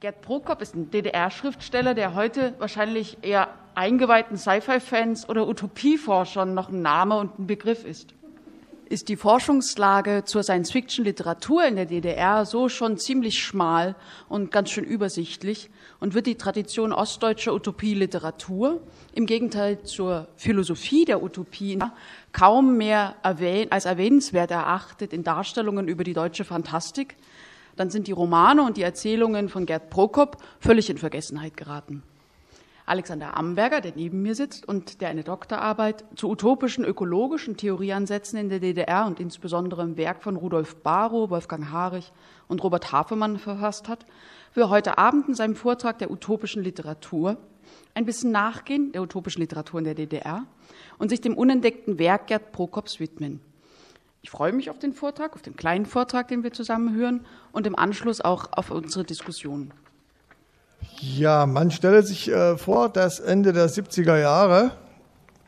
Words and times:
Gerd 0.00 0.20
Prokop 0.22 0.62
ist 0.62 0.76
ein 0.76 0.92
DDR-Schriftsteller, 0.92 1.92
der 1.92 2.14
heute 2.14 2.54
wahrscheinlich 2.60 3.18
eher 3.22 3.48
eingeweihten 3.74 4.36
Sci-Fi-Fans 4.36 5.28
oder 5.28 5.48
Utopieforschern 5.48 6.54
noch 6.54 6.68
ein 6.68 6.82
Name 6.82 7.16
und 7.16 7.36
ein 7.36 7.48
Begriff 7.48 7.84
ist. 7.84 8.14
Ist 8.88 9.08
die 9.08 9.16
Forschungslage 9.16 10.22
zur 10.24 10.44
Science-Fiction-Literatur 10.44 11.64
in 11.64 11.74
der 11.74 11.86
DDR 11.86 12.46
so 12.46 12.68
schon 12.68 12.96
ziemlich 12.96 13.40
schmal 13.42 13.96
und 14.28 14.52
ganz 14.52 14.70
schön 14.70 14.84
übersichtlich 14.84 15.68
und 15.98 16.14
wird 16.14 16.28
die 16.28 16.36
Tradition 16.36 16.92
ostdeutscher 16.92 17.52
Utopie-Literatur 17.52 18.80
im 19.14 19.26
Gegenteil 19.26 19.82
zur 19.82 20.28
Philosophie 20.36 21.06
der 21.06 21.24
Utopie 21.24 21.80
kaum 22.30 22.76
mehr 22.76 23.16
erwähnt, 23.24 23.72
als 23.72 23.84
erwähnenswert 23.84 24.52
erachtet 24.52 25.12
in 25.12 25.24
Darstellungen 25.24 25.88
über 25.88 26.04
die 26.04 26.14
deutsche 26.14 26.44
Fantastik, 26.44 27.16
dann 27.78 27.90
sind 27.90 28.06
die 28.08 28.12
Romane 28.12 28.62
und 28.62 28.76
die 28.76 28.82
Erzählungen 28.82 29.48
von 29.48 29.64
Gerd 29.64 29.88
Prokop 29.90 30.38
völlig 30.58 30.90
in 30.90 30.98
Vergessenheit 30.98 31.56
geraten. 31.56 32.02
Alexander 32.86 33.36
Amberger, 33.36 33.82
der 33.82 33.92
neben 33.94 34.22
mir 34.22 34.34
sitzt 34.34 34.66
und 34.66 35.02
der 35.02 35.10
eine 35.10 35.22
Doktorarbeit 35.22 36.04
zu 36.16 36.30
utopischen 36.30 36.84
ökologischen 36.84 37.58
Theorieansätzen 37.58 38.38
in 38.38 38.48
der 38.48 38.60
DDR 38.60 39.06
und 39.06 39.20
insbesondere 39.20 39.82
im 39.82 39.98
Werk 39.98 40.22
von 40.22 40.36
Rudolf 40.36 40.76
Barrow, 40.76 41.28
Wolfgang 41.28 41.70
Harich 41.70 42.12
und 42.48 42.64
Robert 42.64 42.90
Hafemann 42.90 43.38
verfasst 43.38 43.88
hat, 43.88 44.06
will 44.54 44.70
heute 44.70 44.96
Abend 44.96 45.28
in 45.28 45.34
seinem 45.34 45.54
Vortrag 45.54 45.98
der 45.98 46.10
utopischen 46.10 46.62
Literatur 46.62 47.36
ein 47.92 48.06
bisschen 48.06 48.32
nachgehen, 48.32 48.90
der 48.92 49.02
utopischen 49.02 49.42
Literatur 49.42 49.80
in 49.80 49.84
der 49.84 49.94
DDR, 49.94 50.46
und 50.98 51.10
sich 51.10 51.20
dem 51.20 51.36
unentdeckten 51.36 51.98
Werk 51.98 52.28
Gerd 52.28 52.52
Prokops 52.52 53.00
widmen. 53.00 53.40
Ich 54.28 54.32
freue 54.32 54.52
mich 54.52 54.68
auf 54.68 54.78
den 54.78 54.92
Vortrag, 54.92 55.34
auf 55.34 55.40
den 55.40 55.56
kleinen 55.56 55.86
Vortrag, 55.86 56.28
den 56.28 56.42
wir 56.42 56.52
zusammen 56.52 56.94
hören, 56.94 57.24
und 57.50 57.66
im 57.66 57.74
Anschluss 57.74 58.20
auch 58.20 58.48
auf 58.50 58.70
unsere 58.70 59.02
Diskussion. 59.02 59.72
Ja, 61.00 61.46
man 61.46 61.70
stelle 61.70 62.02
sich 62.02 62.28
äh, 62.28 62.58
vor, 62.58 62.90
dass 62.90 63.20
Ende 63.20 63.54
der 63.54 63.70
70er 63.70 64.18
Jahre 64.18 64.72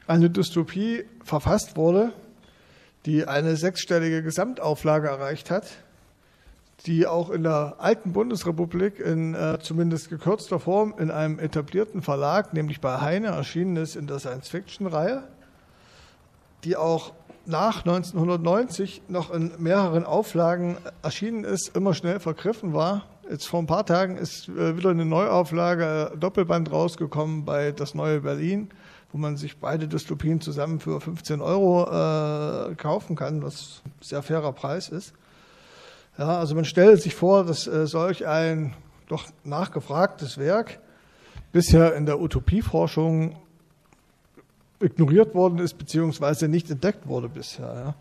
eine 0.06 0.30
Dystopie 0.30 1.04
verfasst 1.22 1.76
wurde, 1.76 2.14
die 3.04 3.28
eine 3.28 3.56
sechsstellige 3.56 4.22
Gesamtauflage 4.22 5.08
erreicht 5.08 5.50
hat, 5.50 5.66
die 6.86 7.06
auch 7.06 7.28
in 7.28 7.42
der 7.42 7.74
alten 7.80 8.14
Bundesrepublik 8.14 8.98
in 8.98 9.34
äh, 9.34 9.58
zumindest 9.60 10.08
gekürzter 10.08 10.58
Form 10.58 10.94
in 10.98 11.10
einem 11.10 11.38
etablierten 11.38 12.00
Verlag, 12.00 12.54
nämlich 12.54 12.80
bei 12.80 12.98
Heine, 13.02 13.26
erschienen 13.26 13.76
ist 13.76 13.94
in 13.94 14.06
der 14.06 14.20
Science-Fiction-Reihe, 14.20 15.24
die 16.64 16.78
auch 16.78 17.12
nach 17.50 17.84
1990 17.84 19.02
noch 19.08 19.30
in 19.30 19.52
mehreren 19.58 20.04
Auflagen 20.04 20.76
erschienen 21.02 21.44
ist, 21.44 21.76
immer 21.76 21.92
schnell 21.94 22.20
vergriffen 22.20 22.72
war. 22.72 23.02
Jetzt 23.28 23.46
vor 23.46 23.60
ein 23.60 23.66
paar 23.66 23.84
Tagen 23.84 24.16
ist 24.16 24.48
äh, 24.48 24.76
wieder 24.76 24.90
eine 24.90 25.04
Neuauflage, 25.04 26.12
äh, 26.14 26.16
Doppelband 26.16 26.72
rausgekommen 26.72 27.44
bei 27.44 27.72
Das 27.72 27.94
Neue 27.94 28.20
Berlin, 28.20 28.70
wo 29.12 29.18
man 29.18 29.36
sich 29.36 29.58
beide 29.58 29.86
Dystopien 29.86 30.40
zusammen 30.40 30.80
für 30.80 31.00
15 31.00 31.40
Euro 31.40 31.84
äh, 31.84 32.74
kaufen 32.76 33.16
kann, 33.16 33.42
was 33.42 33.82
ein 33.84 33.92
sehr 34.00 34.22
fairer 34.22 34.52
Preis 34.52 34.88
ist. 34.88 35.12
Ja, 36.18 36.38
also 36.38 36.54
man 36.54 36.64
stellt 36.64 37.02
sich 37.02 37.14
vor, 37.14 37.44
dass 37.44 37.66
äh, 37.66 37.86
solch 37.86 38.26
ein 38.26 38.74
doch 39.08 39.26
nachgefragtes 39.44 40.38
Werk 40.38 40.80
bisher 41.52 41.94
in 41.94 42.06
der 42.06 42.20
Utopieforschung 42.20 43.36
ignoriert 44.80 45.34
worden 45.34 45.58
ist, 45.58 45.78
beziehungsweise 45.78 46.48
nicht 46.48 46.70
entdeckt 46.70 47.06
wurde 47.06 47.28
bisher. 47.28 47.74
Ja. 47.74 47.94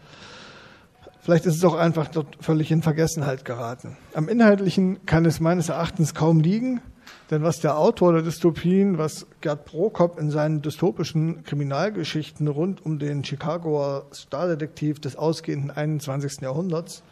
Vielleicht 1.21 1.45
ist 1.45 1.57
es 1.57 1.65
auch 1.65 1.75
einfach 1.75 2.07
dort 2.07 2.37
völlig 2.39 2.71
in 2.71 2.81
Vergessenheit 2.81 3.45
geraten. 3.45 3.97
Am 4.13 4.29
Inhaltlichen 4.29 5.05
kann 5.05 5.25
es 5.25 5.39
meines 5.39 5.69
Erachtens 5.69 6.13
kaum 6.13 6.39
liegen, 6.39 6.81
denn 7.29 7.43
was 7.43 7.59
der 7.59 7.77
Autor 7.77 8.13
der 8.13 8.21
Dystopien, 8.21 8.97
was 8.97 9.27
Gerd 9.41 9.65
Prokop 9.65 10.19
in 10.19 10.31
seinen 10.31 10.61
dystopischen 10.61 11.43
Kriminalgeschichten 11.43 12.47
rund 12.47 12.83
um 12.85 12.97
den 12.97 13.23
Chicagoer 13.23 14.05
Stardetektiv 14.11 14.99
des 14.99 15.17
ausgehenden 15.17 15.71
21. 15.71 16.41
Jahrhunderts, 16.41 17.03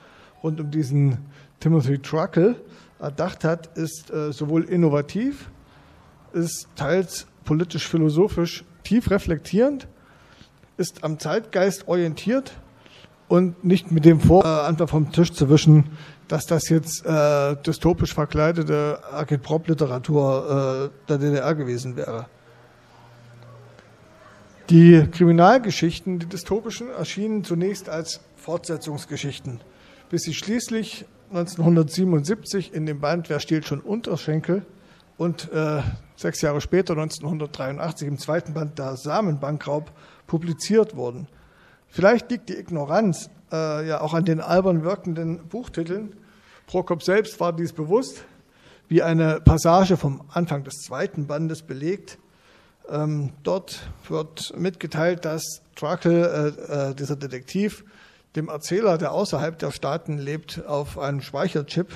rund 0.42 0.60
um 0.62 0.72
diesen 0.72 1.20
Timothy 1.60 2.00
Truckle 2.00 2.56
erdacht 3.00 3.44
hat, 3.44 3.78
ist 3.78 4.10
äh, 4.12 4.32
sowohl 4.32 4.64
innovativ, 4.64 5.52
ist 6.34 6.68
teils 6.76 7.28
politisch-philosophisch 7.44 8.64
tief 8.88 9.12
reflektierend, 9.12 9.88
ist 10.78 11.04
am 11.04 11.20
Zeitgeist 11.20 11.88
orientiert 11.88 12.54
und 13.28 13.66
nicht 13.66 13.92
mit 13.92 14.06
dem 14.06 14.22
Vor 14.22 14.46
äh, 14.46 14.68
einfach 14.68 14.88
vom 14.88 15.12
Tisch 15.12 15.34
zu 15.34 15.50
wischen, 15.50 15.86
dass 16.30 16.46
das 16.46 16.70
jetzt 16.70 17.06
äh, 17.06 17.56
dystopisch 17.58 18.14
verkleidete 18.14 19.00
Agitprop-Literatur 19.12 20.92
äh, 20.94 21.08
der 21.10 21.18
DDR 21.18 21.56
gewesen 21.56 21.98
wäre. 21.98 22.28
Die 24.70 25.06
Kriminalgeschichten, 25.12 26.20
die 26.20 26.26
dystopischen, 26.26 26.90
erschienen 26.90 27.44
zunächst 27.44 27.90
als 27.90 28.22
Fortsetzungsgeschichten, 28.38 29.60
bis 30.10 30.24
sie 30.24 30.34
schließlich 30.34 31.06
1977 31.32 32.74
in 32.74 32.86
dem 32.86 33.02
Band 33.02 33.30
Wer 33.30 33.42
stiehlt 33.42 33.66
schon 33.66 33.82
Unterschenkel 33.82 34.66
und 35.18 35.52
äh, 35.52 35.82
sechs 36.16 36.42
Jahre 36.42 36.62
später, 36.62 36.94
1983, 36.94 38.08
im 38.08 38.18
zweiten 38.18 38.54
Band 38.54 38.78
der 38.80 38.96
Samenbankraub 38.96 39.92
publiziert 40.28 40.96
wurden. 40.96 41.28
Vielleicht 41.88 42.30
liegt 42.32 42.50
die 42.50 42.58
Ignoranz 42.58 43.30
äh, 43.52 43.88
ja 43.88 44.02
auch 44.02 44.14
an 44.14 44.26
den 44.26 44.42
albern 44.42 44.84
wirkenden 44.84 45.48
Buchtiteln. 45.48 46.16
Prokop 46.68 47.02
selbst 47.02 47.40
war 47.40 47.54
dies 47.54 47.74
bewusst, 47.74 48.26
wie 48.90 49.02
eine 49.02 49.40
Passage 49.42 49.98
vom 49.98 50.22
Anfang 50.30 50.64
des 50.64 50.82
zweiten 50.82 51.28
Bandes 51.28 51.62
belegt. 51.62 52.20
Ähm, 52.90 53.32
dort 53.44 53.90
wird 54.08 54.54
mitgeteilt, 54.58 55.26
dass 55.26 55.62
Truckle, 55.76 56.56
äh, 56.70 56.90
äh, 56.90 56.96
dieser 56.96 57.16
Detektiv, 57.16 57.84
dem 58.36 58.50
Erzähler, 58.50 58.98
der 58.98 59.12
außerhalb 59.14 59.58
der 59.58 59.72
Staaten 59.72 60.18
lebt, 60.18 60.66
auf 60.66 60.98
einem 60.98 61.22
Speicherchip 61.22 61.88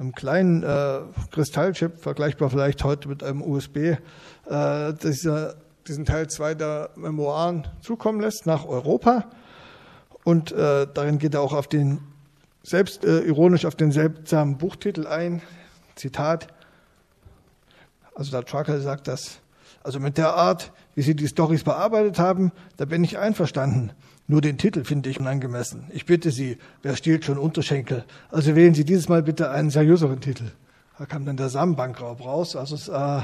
einem 0.00 0.14
kleinen 0.14 0.62
äh, 0.62 1.00
Kristallchip, 1.30 1.98
vergleichbar 1.98 2.48
vielleicht 2.48 2.82
heute 2.84 3.08
mit 3.08 3.22
einem 3.22 3.42
USB, 3.42 3.76
äh, 3.76 3.98
dieser, 4.94 5.56
diesen 5.86 6.06
Teil 6.06 6.28
2 6.28 6.54
der 6.54 6.90
Memoiren 6.96 7.68
zukommen 7.82 8.20
lässt 8.20 8.46
nach 8.46 8.64
Europa. 8.64 9.26
Und 10.24 10.52
äh, 10.52 10.86
darin 10.92 11.18
geht 11.18 11.34
er 11.34 11.42
auch 11.42 11.52
auf 11.52 11.68
den, 11.68 12.00
selbst 12.62 13.04
äh, 13.04 13.20
ironisch 13.20 13.66
auf 13.66 13.74
den 13.74 13.92
seltsamen 13.92 14.56
Buchtitel 14.56 15.06
ein. 15.06 15.42
Zitat. 15.96 16.48
Also 18.14 18.30
der 18.30 18.44
Trucker 18.44 18.80
sagt 18.80 19.06
das. 19.06 19.40
Also 19.82 20.00
mit 20.00 20.16
der 20.16 20.34
Art, 20.34 20.72
wie 20.94 21.02
Sie 21.02 21.14
die 21.14 21.28
Stories 21.28 21.62
bearbeitet 21.64 22.18
haben, 22.18 22.52
da 22.78 22.86
bin 22.86 23.04
ich 23.04 23.18
einverstanden. 23.18 23.92
Nur 24.30 24.40
den 24.40 24.58
Titel 24.58 24.84
finde 24.84 25.10
ich 25.10 25.18
unangemessen. 25.18 25.88
Ich 25.90 26.06
bitte 26.06 26.30
Sie, 26.30 26.56
wer 26.82 26.94
stiehlt 26.94 27.24
schon 27.24 27.36
Unterschenkel? 27.36 28.04
Also 28.30 28.54
wählen 28.54 28.74
Sie 28.74 28.84
dieses 28.84 29.08
Mal 29.08 29.24
bitte 29.24 29.50
einen 29.50 29.70
seriöseren 29.70 30.20
Titel. 30.20 30.44
Da 31.00 31.06
kam 31.06 31.24
dann 31.24 31.36
der 31.36 31.48
Samenbankraub 31.48 32.24
raus. 32.24 32.54
Also 32.54 32.76
es 32.76 32.86
äh, 32.86 32.94
äh, 32.94 33.22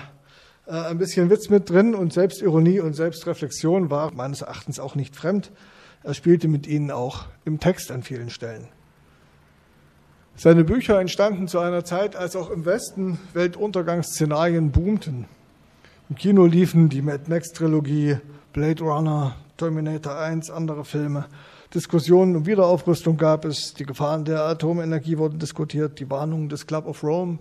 ein 0.66 0.98
bisschen 0.98 1.30
Witz 1.30 1.48
mit 1.48 1.70
drin 1.70 1.94
und 1.94 2.12
Selbstironie 2.12 2.80
und 2.80 2.94
Selbstreflexion 2.94 3.88
war 3.88 4.14
meines 4.14 4.40
Erachtens 4.40 4.80
auch 4.80 4.96
nicht 4.96 5.14
fremd. 5.14 5.52
Er 6.02 6.12
spielte 6.12 6.48
mit 6.48 6.66
ihnen 6.66 6.90
auch 6.90 7.26
im 7.44 7.60
Text 7.60 7.92
an 7.92 8.02
vielen 8.02 8.28
Stellen. 8.28 8.66
Seine 10.34 10.64
Bücher 10.64 11.00
entstanden 11.00 11.46
zu 11.46 11.60
einer 11.60 11.84
Zeit, 11.84 12.16
als 12.16 12.34
auch 12.34 12.50
im 12.50 12.64
Westen 12.64 13.20
Weltuntergangsszenarien 13.32 14.72
boomten. 14.72 15.26
Im 16.10 16.16
Kino 16.16 16.46
liefen 16.46 16.88
die 16.88 17.00
Mad 17.00 17.22
Max 17.28 17.52
Trilogie, 17.52 18.16
Blade 18.52 18.82
Runner, 18.82 19.36
Terminator 19.56 20.16
1, 20.18 20.50
andere 20.50 20.84
Filme. 20.84 21.26
Diskussionen 21.72 22.36
um 22.36 22.46
Wiederaufrüstung 22.46 23.16
gab 23.16 23.44
es, 23.44 23.74
die 23.74 23.84
Gefahren 23.84 24.24
der 24.24 24.42
Atomenergie 24.42 25.18
wurden 25.18 25.38
diskutiert, 25.38 25.98
die 25.98 26.10
Warnungen 26.10 26.48
des 26.48 26.66
Club 26.66 26.86
of 26.86 27.02
Rome, 27.02 27.38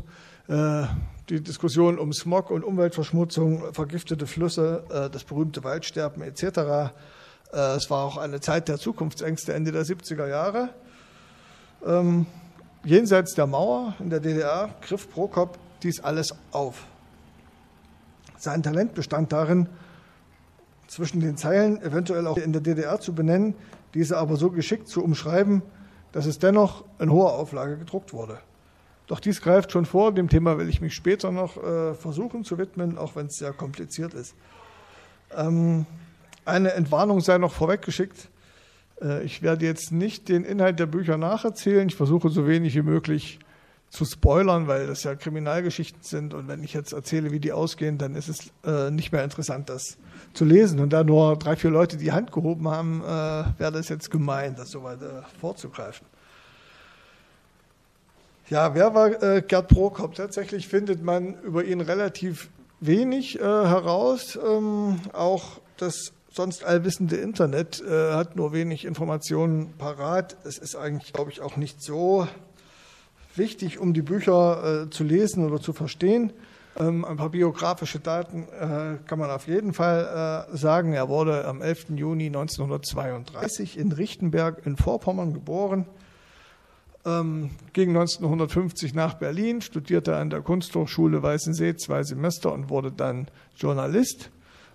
äh, 0.47 0.83
die 1.29 1.41
Diskussion 1.41 1.99
um 1.99 2.13
Smog 2.13 2.51
und 2.51 2.63
Umweltverschmutzung, 2.63 3.73
vergiftete 3.73 4.27
Flüsse, 4.27 4.83
äh, 4.89 5.09
das 5.09 5.23
berühmte 5.23 5.63
Waldsterben 5.63 6.23
etc. 6.23 6.43
Äh, 6.43 7.75
es 7.75 7.89
war 7.89 8.05
auch 8.05 8.17
eine 8.17 8.39
Zeit 8.39 8.67
der 8.67 8.77
Zukunftsängste 8.77 9.53
Ende 9.53 9.71
der 9.71 9.85
70er 9.85 10.27
Jahre. 10.27 10.69
Ähm, 11.85 12.25
jenseits 12.83 13.35
der 13.35 13.47
Mauer 13.47 13.95
in 13.99 14.09
der 14.09 14.21
DDR 14.21 14.69
griff 14.81 15.09
Prokop 15.09 15.59
dies 15.83 15.99
alles 15.99 16.33
auf. 16.51 16.85
Sein 18.37 18.63
Talent 18.63 18.93
bestand 18.93 19.33
darin, 19.33 19.67
zwischen 20.87 21.19
den 21.19 21.37
Zeilen 21.37 21.81
eventuell 21.81 22.27
auch 22.27 22.37
in 22.37 22.53
der 22.53 22.61
DDR 22.61 22.99
zu 22.99 23.13
benennen, 23.13 23.55
diese 23.93 24.17
aber 24.17 24.35
so 24.35 24.51
geschickt 24.51 24.87
zu 24.87 25.03
umschreiben, 25.03 25.61
dass 26.11 26.25
es 26.25 26.39
dennoch 26.39 26.83
in 26.99 27.11
hoher 27.11 27.33
Auflage 27.33 27.77
gedruckt 27.77 28.13
wurde. 28.13 28.39
Doch 29.07 29.19
dies 29.19 29.41
greift 29.41 29.71
schon 29.71 29.85
vor, 29.85 30.13
dem 30.13 30.29
Thema 30.29 30.57
will 30.57 30.69
ich 30.69 30.81
mich 30.81 30.95
später 30.95 31.31
noch 31.31 31.57
äh, 31.57 31.93
versuchen 31.93 32.43
zu 32.43 32.57
widmen, 32.57 32.97
auch 32.97 33.15
wenn 33.15 33.27
es 33.27 33.37
sehr 33.37 33.53
kompliziert 33.53 34.13
ist. 34.13 34.35
Ähm, 35.35 35.85
eine 36.43 36.73
Entwarnung 36.73 37.21
sei 37.21 37.37
noch 37.37 37.53
vorweggeschickt. 37.53 38.29
Äh, 39.01 39.23
ich 39.23 39.41
werde 39.41 39.65
jetzt 39.65 39.91
nicht 39.91 40.29
den 40.29 40.43
Inhalt 40.43 40.79
der 40.79 40.87
Bücher 40.87 41.17
nacherzählen. 41.17 41.87
Ich 41.87 41.95
versuche 41.95 42.29
so 42.29 42.47
wenig 42.47 42.75
wie 42.75 42.81
möglich 42.81 43.39
zu 43.89 44.05
spoilern, 44.05 44.67
weil 44.67 44.87
das 44.87 45.03
ja 45.03 45.15
Kriminalgeschichten 45.15 46.01
sind 46.01 46.33
und 46.33 46.47
wenn 46.47 46.63
ich 46.63 46.73
jetzt 46.73 46.91
erzähle, 46.91 47.31
wie 47.31 47.39
die 47.39 47.53
ausgehen, 47.53 47.97
dann 47.97 48.15
ist 48.15 48.27
es 48.27 48.51
äh, 48.65 48.91
nicht 48.91 49.11
mehr 49.11 49.23
interessant, 49.23 49.69
das 49.69 49.97
zu 50.33 50.45
lesen. 50.45 50.79
Und 50.79 50.91
da 50.91 51.03
nur 51.03 51.37
drei, 51.37 51.55
vier 51.55 51.71
Leute 51.71 51.97
die 51.97 52.11
Hand 52.11 52.31
gehoben 52.31 52.67
haben, 52.67 53.01
äh, 53.01 53.59
wäre 53.59 53.71
das 53.71 53.89
jetzt 53.89 54.11
gemein, 54.11 54.55
das 54.55 54.69
so 54.69 54.83
weit 54.83 55.01
äh, 55.01 55.21
vorzugreifen. 55.39 56.05
Ja, 58.49 58.75
wer 58.75 58.93
war 58.93 59.23
äh, 59.23 59.41
Gerd 59.41 59.69
Prokop? 59.69 60.13
Tatsächlich 60.13 60.67
findet 60.67 61.03
man 61.03 61.33
über 61.41 61.63
ihn 61.63 61.81
relativ 61.81 62.49
wenig 62.79 63.39
äh, 63.39 63.41
heraus. 63.41 64.37
Ähm, 64.45 64.99
auch 65.13 65.59
das 65.77 66.11
sonst 66.31 66.63
allwissende 66.63 67.15
Internet 67.15 67.81
äh, 67.81 68.13
hat 68.13 68.35
nur 68.35 68.53
wenig 68.53 68.85
Informationen 68.85 69.73
parat. 69.77 70.37
Es 70.43 70.57
ist 70.57 70.75
eigentlich, 70.75 71.13
glaube 71.13 71.31
ich, 71.31 71.41
auch 71.41 71.55
nicht 71.55 71.81
so 71.81 72.27
wichtig, 73.35 73.79
um 73.79 73.93
die 73.93 74.01
Bücher 74.01 74.83
äh, 74.83 74.89
zu 74.89 75.03
lesen 75.03 75.45
oder 75.45 75.61
zu 75.61 75.73
verstehen. 75.73 76.31
Ähm, 76.77 77.05
ein 77.05 77.17
paar 77.17 77.29
biografische 77.29 77.99
Daten 77.99 78.47
äh, 78.49 78.97
kann 79.07 79.19
man 79.19 79.29
auf 79.29 79.47
jeden 79.47 79.73
Fall 79.73 80.47
äh, 80.53 80.57
sagen. 80.57 80.93
Er 80.93 81.07
wurde 81.09 81.45
am 81.45 81.61
11. 81.61 81.91
Juni 81.95 82.27
1932 82.27 83.77
in 83.77 83.91
Richtenberg 83.91 84.65
in 84.65 84.75
Vorpommern 84.75 85.33
geboren 85.33 85.85
ähm, 87.05 87.51
ging 87.73 87.89
1950 87.89 88.93
nach 88.93 89.13
Berlin, 89.15 89.61
studierte 89.61 90.15
an 90.15 90.29
der 90.29 90.41
Kunsthochschule 90.41 91.21
Weißensee 91.21 91.75
zwei 91.75 92.03
Semester 92.03 92.51
und 92.51 92.69
wurde 92.69 92.91
dann 92.91 93.27
Journalist, 93.55 94.31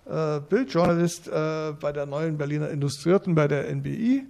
äh, 0.09 0.39
Bildjournalist 0.39 1.27
äh, 1.27 1.73
bei 1.79 1.91
der 1.91 2.05
neuen 2.05 2.37
Berliner 2.37 2.71
Illustrierten 2.71 3.35
bei 3.35 3.47
der 3.47 3.73
NBI. 3.73 4.25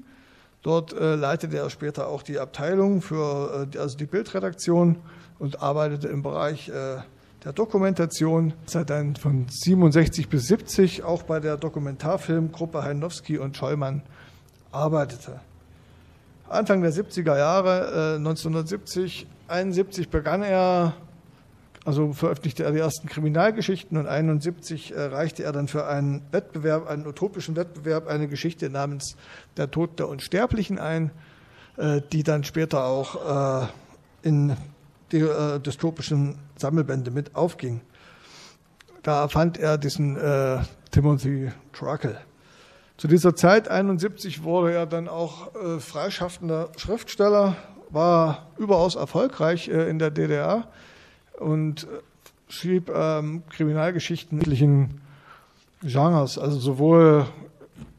Dort 0.64 0.94
äh, 0.94 1.16
leitete 1.16 1.58
er 1.58 1.70
später 1.70 2.08
auch 2.08 2.24
die 2.24 2.40
Abteilung 2.40 3.02
für 3.02 3.68
äh, 3.74 3.78
also 3.78 3.98
die 3.98 4.06
Bildredaktion 4.06 4.98
und 5.40 5.62
arbeitete 5.62 6.08
im 6.08 6.22
Bereich 6.22 6.72
der 7.44 7.54
Dokumentation. 7.54 8.54
Er 8.74 8.86
dann 8.86 9.16
von 9.16 9.48
67 9.50 10.30
bis 10.30 10.48
70 10.48 11.04
auch 11.04 11.24
bei 11.24 11.40
der 11.40 11.58
Dokumentarfilmgruppe 11.58 12.84
Heinowski 12.84 13.38
und 13.38 13.58
Schollmann 13.58 14.04
arbeitete. 14.72 15.40
Anfang 16.48 16.82
der 16.82 16.92
70er 16.92 17.38
Jahre, 17.38 18.16
äh, 18.16 18.18
1970, 18.18 19.26
71 19.48 20.10
begann 20.10 20.44
er, 20.44 20.94
also 21.86 22.12
veröffentlichte 22.14 22.64
er 22.64 22.72
die 22.72 22.80
ersten 22.80 23.08
Kriminalgeschichten 23.08 23.98
und 23.98 24.08
71 24.08 24.94
äh, 24.94 25.02
reichte 25.02 25.44
er 25.44 25.54
dann 25.54 25.68
für 25.68 25.88
einen 25.88 26.22
Wettbewerb, 26.32 26.90
einen 26.90 27.08
utopischen 27.08 27.56
Wettbewerb, 27.56 28.08
eine 28.08 28.28
Geschichte 28.28 28.70
namens 28.70 29.16
Der 29.58 29.72
Tod 29.72 29.98
der 29.98 30.10
Unsterblichen 30.10 30.78
ein, 30.78 31.12
äh, 31.78 32.02
die 32.12 32.24
dann 32.24 32.44
später 32.44 32.86
auch 32.86 33.64
äh, 33.64 33.68
in 34.24 34.58
die 35.12 35.20
äh, 35.20 35.60
dystopischen 35.60 36.38
Sammelbände 36.58 37.12
mit 37.12 37.36
aufging. 37.36 37.82
Da 39.04 39.28
fand 39.28 39.58
er 39.58 39.78
diesen 39.78 40.16
äh, 40.18 40.60
Timothy 40.92 41.52
Truckle. 41.74 42.18
Zu 42.98 43.08
dieser 43.08 43.36
Zeit, 43.36 43.68
71, 43.68 44.44
wurde 44.44 44.74
er 44.74 44.86
dann 44.86 45.08
auch 45.08 45.56
äh, 45.56 45.80
freischaffender 45.80 46.70
Schriftsteller, 46.78 47.56
war 47.90 48.48
überaus 48.58 48.96
erfolgreich 48.96 49.70
äh, 49.70 49.90
in 49.90 49.98
der 49.98 50.12
DDR 50.12 50.68
und 51.40 51.86
äh, 51.86 51.88
schrieb 52.48 52.92
ähm, 52.94 53.44
Kriminalgeschichten 53.50 54.40
in 54.42 55.02
Genres, 55.82 56.38
also 56.38 56.60
sowohl 56.60 57.26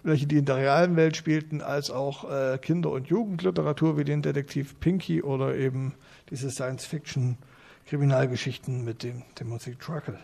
welche, 0.02 0.26
die 0.26 0.38
in 0.38 0.44
der 0.44 0.56
realen 0.56 0.96
Welt 0.96 1.16
spielten, 1.16 1.60
als 1.60 1.90
auch 1.90 2.28
äh, 2.30 2.58
Kinder- 2.58 2.90
und 2.90 3.06
Jugendliteratur 3.08 3.96
wie 3.96 4.04
den 4.04 4.20
Detektiv 4.22 4.78
Pinky 4.80 5.22
oder 5.22 5.54
eben 5.54 5.94
diese 6.30 6.50
Science-Fiction-Kriminalgeschichten 6.50 8.84
mit 8.84 9.02
dem 9.02 9.22
Timothy 9.34 9.74
Truckle. 9.76 10.18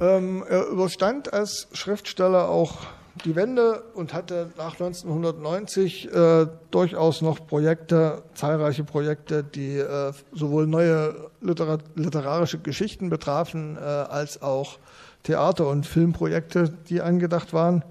Ähm, 0.00 0.44
er 0.48 0.66
überstand 0.66 1.32
als 1.32 1.66
Schriftsteller 1.72 2.48
auch 2.48 2.86
die 3.24 3.36
Wende 3.36 3.82
und 3.94 4.14
hatte 4.14 4.50
nach 4.56 4.72
1990 4.72 6.12
äh, 6.12 6.46
durchaus 6.70 7.22
noch 7.22 7.46
Projekte, 7.46 8.22
zahlreiche 8.34 8.84
Projekte, 8.84 9.44
die 9.44 9.76
äh, 9.78 10.12
sowohl 10.32 10.66
neue 10.66 11.30
Literar 11.40 11.78
literarische 11.94 12.58
Geschichten 12.58 13.10
betrafen, 13.10 13.76
äh, 13.76 13.80
als 13.80 14.42
auch 14.42 14.78
Theater- 15.22 15.68
und 15.68 15.86
Filmprojekte, 15.86 16.72
die 16.88 17.00
angedacht 17.00 17.52
waren. 17.52 17.84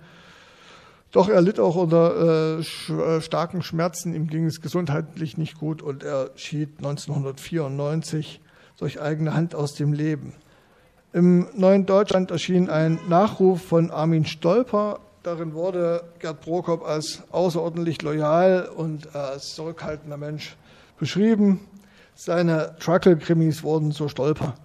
Doch 1.12 1.30
er 1.30 1.42
litt 1.42 1.60
auch 1.60 1.76
unter 1.76 2.58
äh, 2.60 2.64
sch 2.64 2.90
äh, 2.90 3.22
starken 3.22 3.62
Schmerzen, 3.62 4.14
ihm 4.14 4.28
ging 4.28 4.46
es 4.46 4.62
gesundheitlich 4.62 5.38
nicht 5.38 5.58
gut 5.58 5.82
und 5.82 6.04
er 6.04 6.32
schied 6.36 6.78
1994 6.80 8.42
durch 8.78 9.02
eigene 9.02 9.34
Hand 9.34 9.56
aus 9.56 9.74
dem 9.74 9.94
Leben. 9.94 10.34
Im 11.14 11.48
Neuen 11.56 11.86
Deutschland 11.86 12.32
erschien 12.32 12.70
ein 12.70 13.00
Nachruf 13.08 13.64
von 13.64 13.90
Armin 13.90 14.26
Stolper. 14.26 15.00
Darin 15.28 15.54
wurde 15.54 16.06
Gerd 16.20 16.40
Prokop 16.40 16.86
als 16.88 17.22
außerordentlich 17.34 18.02
loyal 18.02 18.70
und 18.74 19.14
als 19.14 19.56
zurückhaltender 19.56 20.16
Mensch 20.16 20.56
beschrieben. 20.98 21.60
Seine 22.16 22.78
Truckle-Krimis 22.80 23.62
wurden 23.62 23.92
so 23.92 24.08
Stolper 24.08 24.56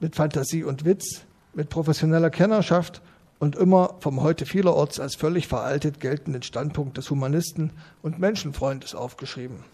mit 0.00 0.16
Fantasie 0.16 0.64
und 0.64 0.86
Witz, 0.86 1.20
mit 1.52 1.68
professioneller 1.68 2.30
Kennerschaft 2.30 3.02
und 3.38 3.56
immer 3.56 3.96
vom 4.00 4.22
heute 4.22 4.46
vielerorts 4.46 5.00
als 5.00 5.16
völlig 5.16 5.48
veraltet 5.48 6.00
geltenden 6.00 6.42
Standpunkt 6.42 6.96
des 6.96 7.10
Humanisten 7.10 7.70
und 8.00 8.18
Menschenfreundes 8.18 8.94
aufgeschrieben. 8.94 9.64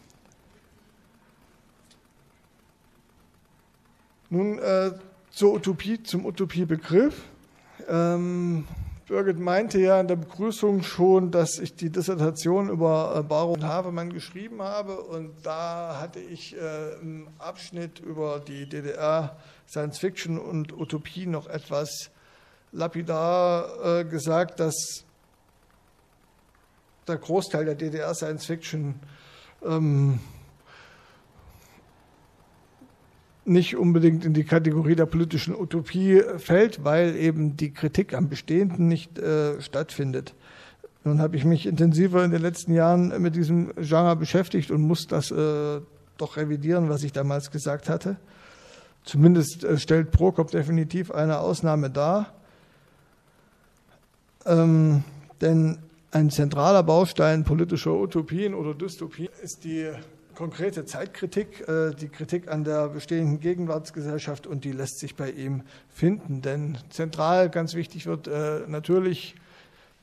Nun 4.28 4.58
äh, 4.58 4.90
zur 5.30 5.54
Utopie, 5.54 6.02
zum 6.02 6.26
Utopiebegriff. 6.26 7.22
Ähm, 7.88 8.66
Birgit 9.10 9.40
meinte 9.40 9.80
ja 9.80 10.00
in 10.00 10.06
der 10.06 10.14
Begrüßung 10.14 10.84
schon, 10.84 11.32
dass 11.32 11.58
ich 11.58 11.74
die 11.74 11.90
Dissertation 11.90 12.68
über 12.68 13.16
äh, 13.16 13.22
Baron 13.24 13.54
und 13.54 13.64
Havemann 13.64 14.12
geschrieben 14.12 14.62
habe 14.62 15.00
und 15.00 15.34
da 15.42 15.98
hatte 16.00 16.20
ich 16.20 16.56
äh, 16.56 16.92
im 17.02 17.26
Abschnitt 17.40 17.98
über 17.98 18.38
die 18.38 18.68
DDR 18.68 19.36
Science 19.68 19.98
Fiction 19.98 20.38
und 20.38 20.72
Utopie 20.72 21.26
noch 21.26 21.48
etwas 21.48 22.10
lapidar 22.70 24.00
äh, 24.00 24.04
gesagt, 24.04 24.60
dass 24.60 25.04
der 27.08 27.16
Großteil 27.16 27.64
der 27.64 27.74
DDR 27.74 28.14
Science 28.14 28.46
Fiction 28.46 28.94
ähm, 29.66 30.20
nicht 33.44 33.76
unbedingt 33.76 34.24
in 34.24 34.34
die 34.34 34.44
Kategorie 34.44 34.94
der 34.94 35.06
politischen 35.06 35.54
Utopie 35.54 36.22
fällt, 36.38 36.84
weil 36.84 37.16
eben 37.16 37.56
die 37.56 37.72
Kritik 37.72 38.14
am 38.14 38.28
Bestehenden 38.28 38.88
nicht 38.88 39.18
äh, 39.18 39.60
stattfindet. 39.60 40.34
Nun 41.04 41.20
habe 41.20 41.36
ich 41.36 41.44
mich 41.44 41.66
intensiver 41.66 42.22
in 42.24 42.30
den 42.30 42.42
letzten 42.42 42.74
Jahren 42.74 43.20
mit 43.22 43.34
diesem 43.34 43.72
Genre 43.76 44.16
beschäftigt 44.16 44.70
und 44.70 44.82
muss 44.82 45.06
das 45.06 45.30
äh, 45.30 45.80
doch 46.18 46.36
revidieren, 46.36 46.90
was 46.90 47.02
ich 47.02 47.12
damals 47.12 47.50
gesagt 47.50 47.88
hatte. 47.88 48.16
Zumindest 49.04 49.64
äh, 49.64 49.78
stellt 49.78 50.10
Prokop 50.10 50.50
definitiv 50.50 51.10
eine 51.10 51.38
Ausnahme 51.38 51.88
dar. 51.88 52.34
Ähm, 54.44 55.02
denn 55.40 55.78
ein 56.10 56.30
zentraler 56.30 56.82
Baustein 56.82 57.44
politischer 57.44 57.94
Utopien 57.94 58.52
oder 58.54 58.74
Dystopien 58.74 59.30
ist 59.42 59.64
die 59.64 59.90
konkrete 60.34 60.84
Zeitkritik, 60.84 61.68
äh, 61.68 61.94
die 61.94 62.08
Kritik 62.08 62.48
an 62.48 62.64
der 62.64 62.88
bestehenden 62.88 63.40
Gegenwartsgesellschaft 63.40 64.46
und 64.46 64.64
die 64.64 64.72
lässt 64.72 64.98
sich 64.98 65.16
bei 65.16 65.30
ihm 65.30 65.62
finden. 65.88 66.42
Denn 66.42 66.78
zentral, 66.90 67.50
ganz 67.50 67.74
wichtig 67.74 68.06
wird 68.06 68.28
äh, 68.28 68.60
natürlich 68.66 69.34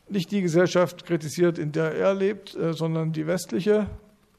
nicht 0.09 0.31
die 0.31 0.41
Gesellschaft 0.41 1.05
kritisiert, 1.05 1.57
in 1.57 1.71
der 1.71 1.93
er 1.95 2.13
lebt, 2.13 2.55
äh, 2.55 2.73
sondern 2.73 3.13
die 3.13 3.27
westliche, 3.27 3.87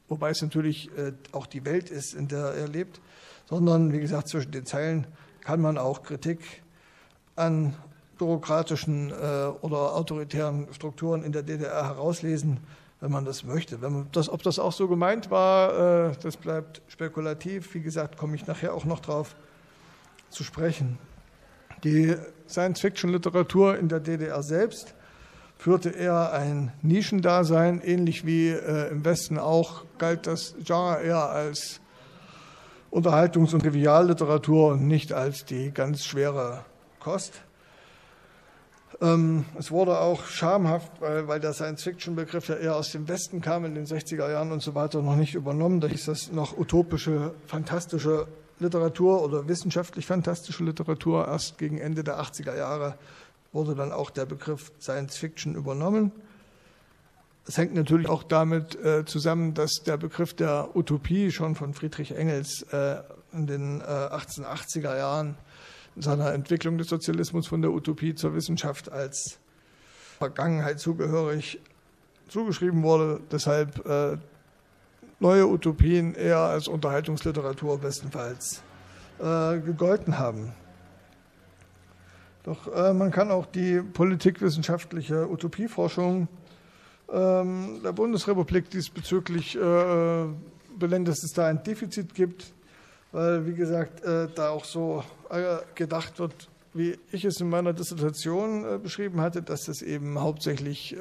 wobei 0.07 0.31
es 0.31 0.41
natürlich 0.41 0.89
auch 1.33 1.45
die 1.45 1.65
Welt 1.65 1.91
ist, 1.91 2.15
in 2.15 2.27
der 2.27 2.45
er 2.55 2.67
lebt, 2.67 2.99
sondern 3.47 3.93
wie 3.93 3.99
gesagt, 3.99 4.27
zwischen 4.27 4.51
den 4.51 4.65
Zeilen 4.65 5.05
kann 5.41 5.61
man 5.61 5.77
auch 5.77 6.01
Kritik 6.01 6.39
an 7.35 7.75
bürokratischen 8.17 9.13
oder 9.13 9.95
autoritären 9.95 10.67
Strukturen 10.73 11.23
in 11.23 11.31
der 11.31 11.43
DDR 11.43 11.85
herauslesen 11.85 12.59
wenn 13.01 13.11
man 13.11 13.25
das 13.25 13.43
möchte. 13.43 13.77
Man 13.77 14.07
das, 14.11 14.29
ob 14.29 14.43
das 14.43 14.59
auch 14.59 14.73
so 14.73 14.87
gemeint 14.87 15.31
war, 15.31 16.09
äh, 16.09 16.15
das 16.21 16.37
bleibt 16.37 16.81
spekulativ. 16.87 17.73
Wie 17.73 17.81
gesagt, 17.81 18.17
komme 18.17 18.35
ich 18.35 18.47
nachher 18.47 18.73
auch 18.73 18.85
noch 18.85 18.99
drauf 18.99 19.35
zu 20.29 20.43
sprechen. 20.43 20.97
Die 21.83 22.15
Science-Fiction-Literatur 22.47 23.77
in 23.77 23.87
der 23.87 23.99
DDR 23.99 24.43
selbst 24.43 24.93
führte 25.57 25.89
eher 25.89 26.33
ein 26.33 26.73
Nischendasein, 26.81 27.81
ähnlich 27.81 28.25
wie 28.25 28.49
äh, 28.49 28.89
im 28.89 29.05
Westen 29.05 29.37
auch 29.37 29.85
galt 29.97 30.27
das 30.27 30.55
Genre 30.63 31.01
eher 31.01 31.29
als 31.29 31.81
Unterhaltungs- 32.91 33.53
und 33.53 33.61
Trivialliteratur 33.61 34.73
und 34.73 34.87
nicht 34.87 35.13
als 35.13 35.45
die 35.45 35.71
ganz 35.71 36.03
schwere 36.03 36.65
Kost. 36.99 37.41
Ähm, 39.01 39.45
es 39.57 39.71
wurde 39.71 39.97
auch 39.99 40.25
schamhaft, 40.25 40.91
weil, 40.99 41.27
weil 41.27 41.39
der 41.39 41.53
Science-Fiction-Begriff 41.53 42.49
ja 42.49 42.55
eher 42.55 42.75
aus 42.75 42.91
dem 42.91 43.07
Westen 43.07 43.39
kam, 43.39 43.63
in 43.63 43.75
den 43.75 43.85
60er 43.85 44.29
Jahren 44.29 44.51
und 44.51 44.61
so 44.61 44.75
weiter, 44.75 45.01
noch 45.01 45.15
nicht 45.15 45.35
übernommen. 45.35 45.79
Da 45.79 45.87
hieß 45.87 46.05
das 46.05 46.31
noch 46.31 46.57
utopische, 46.57 47.33
fantastische 47.47 48.27
Literatur 48.59 49.23
oder 49.23 49.47
wissenschaftlich 49.47 50.05
fantastische 50.05 50.65
Literatur. 50.65 51.27
Erst 51.27 51.57
gegen 51.57 51.77
Ende 51.77 52.03
der 52.03 52.19
80er 52.19 52.57
Jahre 52.57 52.95
wurde 53.53 53.73
dann 53.73 53.93
auch 53.93 54.09
der 54.09 54.25
Begriff 54.25 54.71
Science-Fiction 54.81 55.55
übernommen. 55.55 56.11
Es 57.47 57.57
hängt 57.57 57.73
natürlich 57.73 58.09
auch 58.09 58.23
damit 58.23 58.75
äh, 58.83 59.05
zusammen, 59.05 59.53
dass 59.53 59.81
der 59.85 59.97
Begriff 59.97 60.35
der 60.35 60.75
Utopie 60.75 61.31
schon 61.31 61.55
von 61.55 61.73
Friedrich 61.73 62.15
Engels 62.15 62.63
äh, 62.73 62.97
in 63.31 63.47
den 63.47 63.81
äh, 63.81 63.85
1880er 63.85 64.97
Jahren 64.97 65.37
seiner 65.95 66.33
Entwicklung 66.33 66.77
des 66.77 66.87
Sozialismus 66.87 67.47
von 67.47 67.61
der 67.61 67.71
Utopie 67.71 68.15
zur 68.15 68.33
Wissenschaft 68.33 68.91
als 68.91 69.39
Vergangenheit 70.17 70.79
zugehörig 70.79 71.59
zugeschrieben 72.27 72.83
wurde. 72.83 73.19
Deshalb 73.31 73.85
äh, 73.85 74.17
neue 75.19 75.47
Utopien 75.47 76.15
eher 76.15 76.39
als 76.39 76.67
Unterhaltungsliteratur 76.67 77.79
bestenfalls 77.79 78.61
äh, 79.19 79.59
gegolten 79.59 80.17
haben. 80.17 80.53
Doch 82.43 82.73
äh, 82.73 82.93
man 82.93 83.11
kann 83.11 83.31
auch 83.31 83.45
die 83.45 83.81
politikwissenschaftliche 83.81 85.29
Utopieforschung 85.29 86.27
ähm, 87.11 87.81
der 87.83 87.91
Bundesrepublik 87.91 88.69
diesbezüglich 88.69 89.55
äh, 89.55 90.25
benennen, 90.77 91.05
dass 91.05 91.23
es 91.23 91.33
da 91.33 91.47
ein 91.47 91.63
Defizit 91.63 92.13
gibt 92.13 92.53
weil, 93.11 93.45
wie 93.45 93.53
gesagt, 93.53 94.03
äh, 94.03 94.27
da 94.33 94.49
auch 94.49 94.65
so 94.65 95.03
äh, 95.29 95.57
gedacht 95.75 96.19
wird, 96.19 96.49
wie 96.73 96.97
ich 97.11 97.25
es 97.25 97.41
in 97.41 97.49
meiner 97.49 97.73
Dissertation 97.73 98.63
äh, 98.63 98.77
beschrieben 98.77 99.21
hatte, 99.21 99.41
dass 99.41 99.65
das 99.65 99.81
eben 99.81 100.19
hauptsächlich 100.19 100.95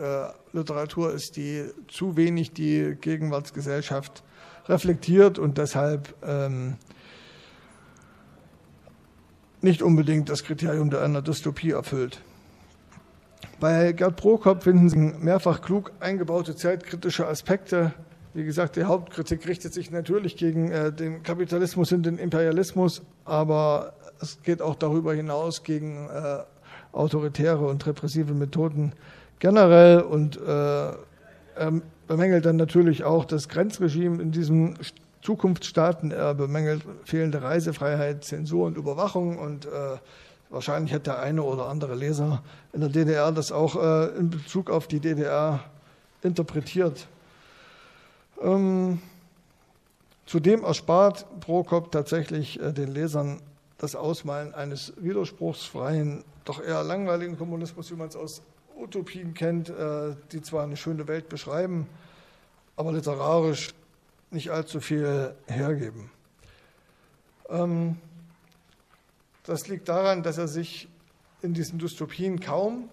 Literatur 0.52 1.12
ist, 1.12 1.36
die 1.36 1.64
zu 1.88 2.16
wenig 2.16 2.52
die 2.52 2.96
Gegenwartsgesellschaft 3.00 4.22
reflektiert 4.66 5.38
und 5.38 5.58
deshalb 5.58 6.14
ähm, 6.22 6.76
nicht 9.60 9.82
unbedingt 9.82 10.28
das 10.28 10.44
Kriterium 10.44 10.90
der 10.90 11.02
einer 11.02 11.22
Dystopie 11.22 11.72
erfüllt. 11.72 12.20
Bei 13.60 13.92
Gerd 13.92 14.16
Prokop 14.16 14.62
finden 14.62 14.88
Sie 14.88 14.96
mehrfach 14.96 15.62
klug 15.62 15.92
eingebaute 16.00 16.54
zeitkritische 16.54 17.26
Aspekte 17.26 17.92
wie 18.38 18.44
gesagt, 18.44 18.76
die 18.76 18.84
Hauptkritik 18.84 19.48
richtet 19.48 19.74
sich 19.74 19.90
natürlich 19.90 20.36
gegen 20.36 20.70
äh, 20.70 20.92
den 20.92 21.24
Kapitalismus 21.24 21.90
und 21.90 22.04
den 22.04 22.18
Imperialismus, 22.18 23.02
aber 23.24 23.94
es 24.20 24.40
geht 24.44 24.62
auch 24.62 24.76
darüber 24.76 25.12
hinaus 25.12 25.64
gegen 25.64 26.08
äh, 26.08 26.38
autoritäre 26.92 27.66
und 27.66 27.84
repressive 27.84 28.34
Methoden 28.34 28.92
generell 29.40 30.02
und 30.02 30.36
äh, 30.36 30.40
er 30.46 31.72
bemängelt 32.06 32.46
dann 32.46 32.54
natürlich 32.54 33.02
auch 33.02 33.24
das 33.24 33.48
Grenzregime 33.48 34.22
in 34.22 34.30
diesen 34.30 34.78
Zukunftsstaaten. 35.22 36.12
Er 36.12 36.34
bemängelt 36.34 36.84
fehlende 37.02 37.42
Reisefreiheit, 37.42 38.22
Zensur 38.22 38.68
und 38.68 38.76
Überwachung 38.76 39.36
und 39.36 39.66
äh, 39.66 39.68
wahrscheinlich 40.48 40.94
hat 40.94 41.08
der 41.08 41.18
eine 41.18 41.42
oder 41.42 41.66
andere 41.66 41.96
Leser 41.96 42.44
in 42.72 42.82
der 42.82 42.90
DDR 42.90 43.32
das 43.32 43.50
auch 43.50 43.74
äh, 43.74 44.16
in 44.16 44.30
Bezug 44.30 44.70
auf 44.70 44.86
die 44.86 45.00
DDR 45.00 45.58
interpretiert. 46.22 47.08
Ähm, 48.42 49.00
zudem 50.26 50.64
erspart 50.64 51.26
Prokop 51.40 51.90
tatsächlich 51.90 52.60
äh, 52.60 52.72
den 52.72 52.88
Lesern 52.88 53.40
das 53.78 53.94
Ausmalen 53.94 54.54
eines 54.54 54.92
widerspruchsfreien, 54.96 56.24
doch 56.44 56.60
eher 56.60 56.82
langweiligen 56.82 57.38
Kommunismus, 57.38 57.90
wie 57.90 57.96
man 57.96 58.08
es 58.08 58.16
aus 58.16 58.42
Utopien 58.76 59.34
kennt, 59.34 59.70
äh, 59.70 60.16
die 60.32 60.42
zwar 60.42 60.64
eine 60.64 60.76
schöne 60.76 61.08
Welt 61.08 61.28
beschreiben, 61.28 61.86
aber 62.76 62.92
literarisch 62.92 63.70
nicht 64.30 64.50
allzu 64.50 64.80
viel 64.80 65.34
hergeben. 65.46 66.10
Ähm, 67.48 67.96
das 69.44 69.68
liegt 69.68 69.88
daran, 69.88 70.22
dass 70.22 70.38
er 70.38 70.48
sich 70.48 70.88
in 71.40 71.54
diesen 71.54 71.78
Dystopien 71.78 72.40
kaum 72.40 72.90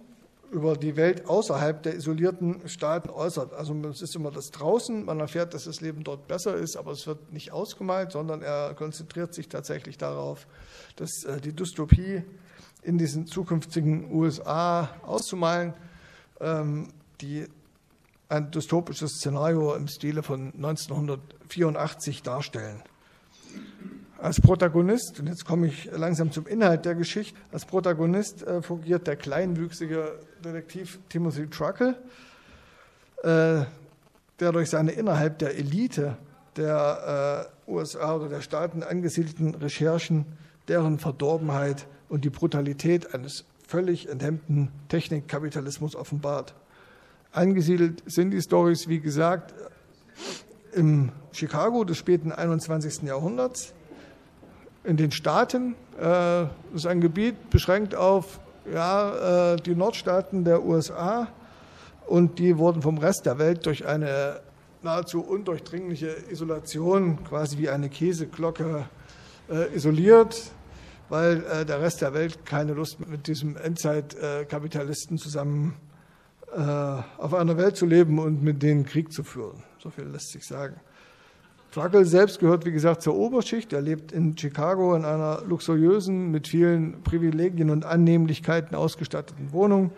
über 0.56 0.78
die 0.78 0.96
Welt 0.96 1.28
außerhalb 1.28 1.84
der 1.84 1.96
isolierten 1.96 2.68
Staaten 2.70 3.10
äußert. 3.10 3.54
Also 3.54 3.76
es 3.90 4.02
ist 4.02 4.16
immer 4.16 4.32
das 4.32 4.52
draußen, 4.52 5.04
man 5.04 5.20
erfährt, 5.20 5.54
dass 5.54 5.66
das 5.66 5.82
Leben 5.82 6.06
dort 6.06 6.30
besser 6.30 6.56
ist, 6.56 6.78
aber 6.78 6.92
es 6.92 7.06
wird 7.06 7.34
nicht 7.34 7.52
ausgemalt, 7.52 8.14
sondern 8.14 8.42
er 8.42 8.74
konzentriert 8.74 9.34
sich 9.34 9.50
tatsächlich 9.50 9.98
darauf, 9.98 10.48
dass 10.96 11.26
äh, 11.26 11.42
die 11.42 11.52
Dystopie 11.52 12.24
in 12.84 12.98
diesen 12.98 13.28
zukünftigen 13.28 14.10
USA 14.14 14.90
auszumalen, 15.06 15.74
ähm, 16.40 16.88
die 17.20 17.48
ein 18.30 18.50
dystopisches 18.50 19.16
Szenario 19.16 19.76
im 19.76 19.90
Stile 19.90 20.24
von 20.24 20.54
1984 20.54 22.24
darstellen. 22.24 22.82
Als 24.26 24.42
Protagonist, 24.42 25.20
und 25.20 25.28
jetzt 25.28 25.46
komme 25.46 25.68
ich 25.68 25.88
langsam 25.96 26.32
zum 26.32 26.48
Inhalt 26.48 26.84
der 26.86 26.96
Geschichte, 26.96 27.40
als 27.52 27.64
Protagonist 27.64 28.42
äh, 28.42 28.64
fungiert 28.64 29.06
der 29.06 29.18
kleinwüchsige 29.18 30.18
Detektiv 30.44 30.98
Timothy 31.10 31.48
Truckle, 31.48 31.96
äh, 33.22 33.66
der 34.40 34.52
durch 34.52 34.72
seine 34.72 34.94
innerhalb 34.94 35.38
der 35.38 35.56
Elite 35.56 36.18
der 36.58 37.52
äh, 37.68 37.72
USA 37.72 38.16
oder 38.16 38.28
der 38.28 38.42
Staaten 38.42 38.82
angesiedelten 38.82 39.54
Recherchen 39.54 40.26
deren 40.70 40.98
Verdorbenheit 40.98 41.86
und 42.10 42.26
die 42.26 42.32
Brutalität 42.32 43.14
eines 43.14 43.46
völlig 43.68 44.10
enthemmten 44.10 44.72
Technikkapitalismus 44.90 45.96
offenbart. 45.96 46.56
Angesiedelt 47.32 48.02
sind 48.08 48.32
die 48.32 48.42
Stories, 48.42 48.88
wie 48.88 49.02
gesagt, 49.02 49.54
im 50.74 51.12
Chicago 51.32 51.84
des 51.84 51.98
späten 51.98 52.32
21. 52.32 53.04
Jahrhunderts, 53.04 53.76
in 54.86 54.98
den 54.98 55.12
Staaten. 55.12 55.76
Das 55.98 56.50
ist 56.74 56.86
ein 56.86 57.02
Gebiet 57.02 57.50
beschränkt 57.50 57.96
auf 57.96 58.40
ja, 58.72 59.54
äh, 59.54 59.58
die 59.58 59.76
Nordstaaten 59.76 60.44
der 60.44 60.64
USA 60.64 61.28
und 62.08 62.40
die 62.40 62.58
wurden 62.58 62.82
vom 62.82 62.98
Rest 62.98 63.26
der 63.26 63.38
Welt 63.38 63.66
durch 63.66 63.86
eine 63.86 64.42
nahezu 64.82 65.22
undurchdringliche 65.22 66.16
Isolation, 66.30 67.24
quasi 67.24 67.58
wie 67.58 67.70
eine 67.70 67.90
Käseglocke, 67.90 68.88
äh, 69.50 69.76
isoliert, 69.76 70.52
weil 71.10 71.44
äh, 71.44 71.66
der 71.66 71.82
Rest 71.82 72.02
der 72.02 72.14
Welt 72.14 72.46
keine 72.46 72.74
Lust 72.74 73.00
mit 73.08 73.28
diesem 73.28 73.58
Endzeitkapitalisten 73.58 75.18
zusammen 75.18 75.76
auf 77.18 77.34
einer 77.34 77.58
Welt 77.58 77.76
zu 77.76 77.86
leben 77.86 78.18
und 78.18 78.42
mit 78.42 78.64
denen 78.64 78.86
Krieg 78.86 79.12
zu 79.12 79.26
führen. 79.26 79.62
So 79.78 79.90
viel 79.90 80.06
lässt 80.06 80.32
sich 80.32 80.46
sagen. 80.46 80.80
Truckle 81.76 82.06
selbst 82.06 82.40
gehört, 82.40 82.66
wie 82.66 82.72
gesagt, 82.72 83.02
zur 83.02 83.18
Oberschicht. 83.18 83.74
Er 83.74 83.82
lebt 83.82 84.14
in 84.14 84.38
Chicago 84.38 84.96
in 84.96 85.04
einer 85.04 85.42
luxuriösen, 85.46 86.32
mit 86.32 86.48
vielen 86.48 87.04
Privilegien 87.04 87.70
und 87.70 87.84
Annehmlichkeiten 87.84 88.76
ausgestatteten 88.76 89.52
Wohnung, 89.52 89.92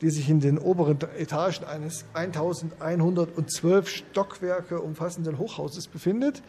die 0.00 0.10
sich 0.10 0.28
in 0.28 0.40
den 0.40 0.58
oberen 0.58 0.98
Etagen 1.16 1.66
eines 1.66 2.04
1112 2.14 3.88
Stockwerke 3.88 4.80
umfassenden 4.80 5.38
Hochhauses 5.38 5.86
befindet. 5.86 6.42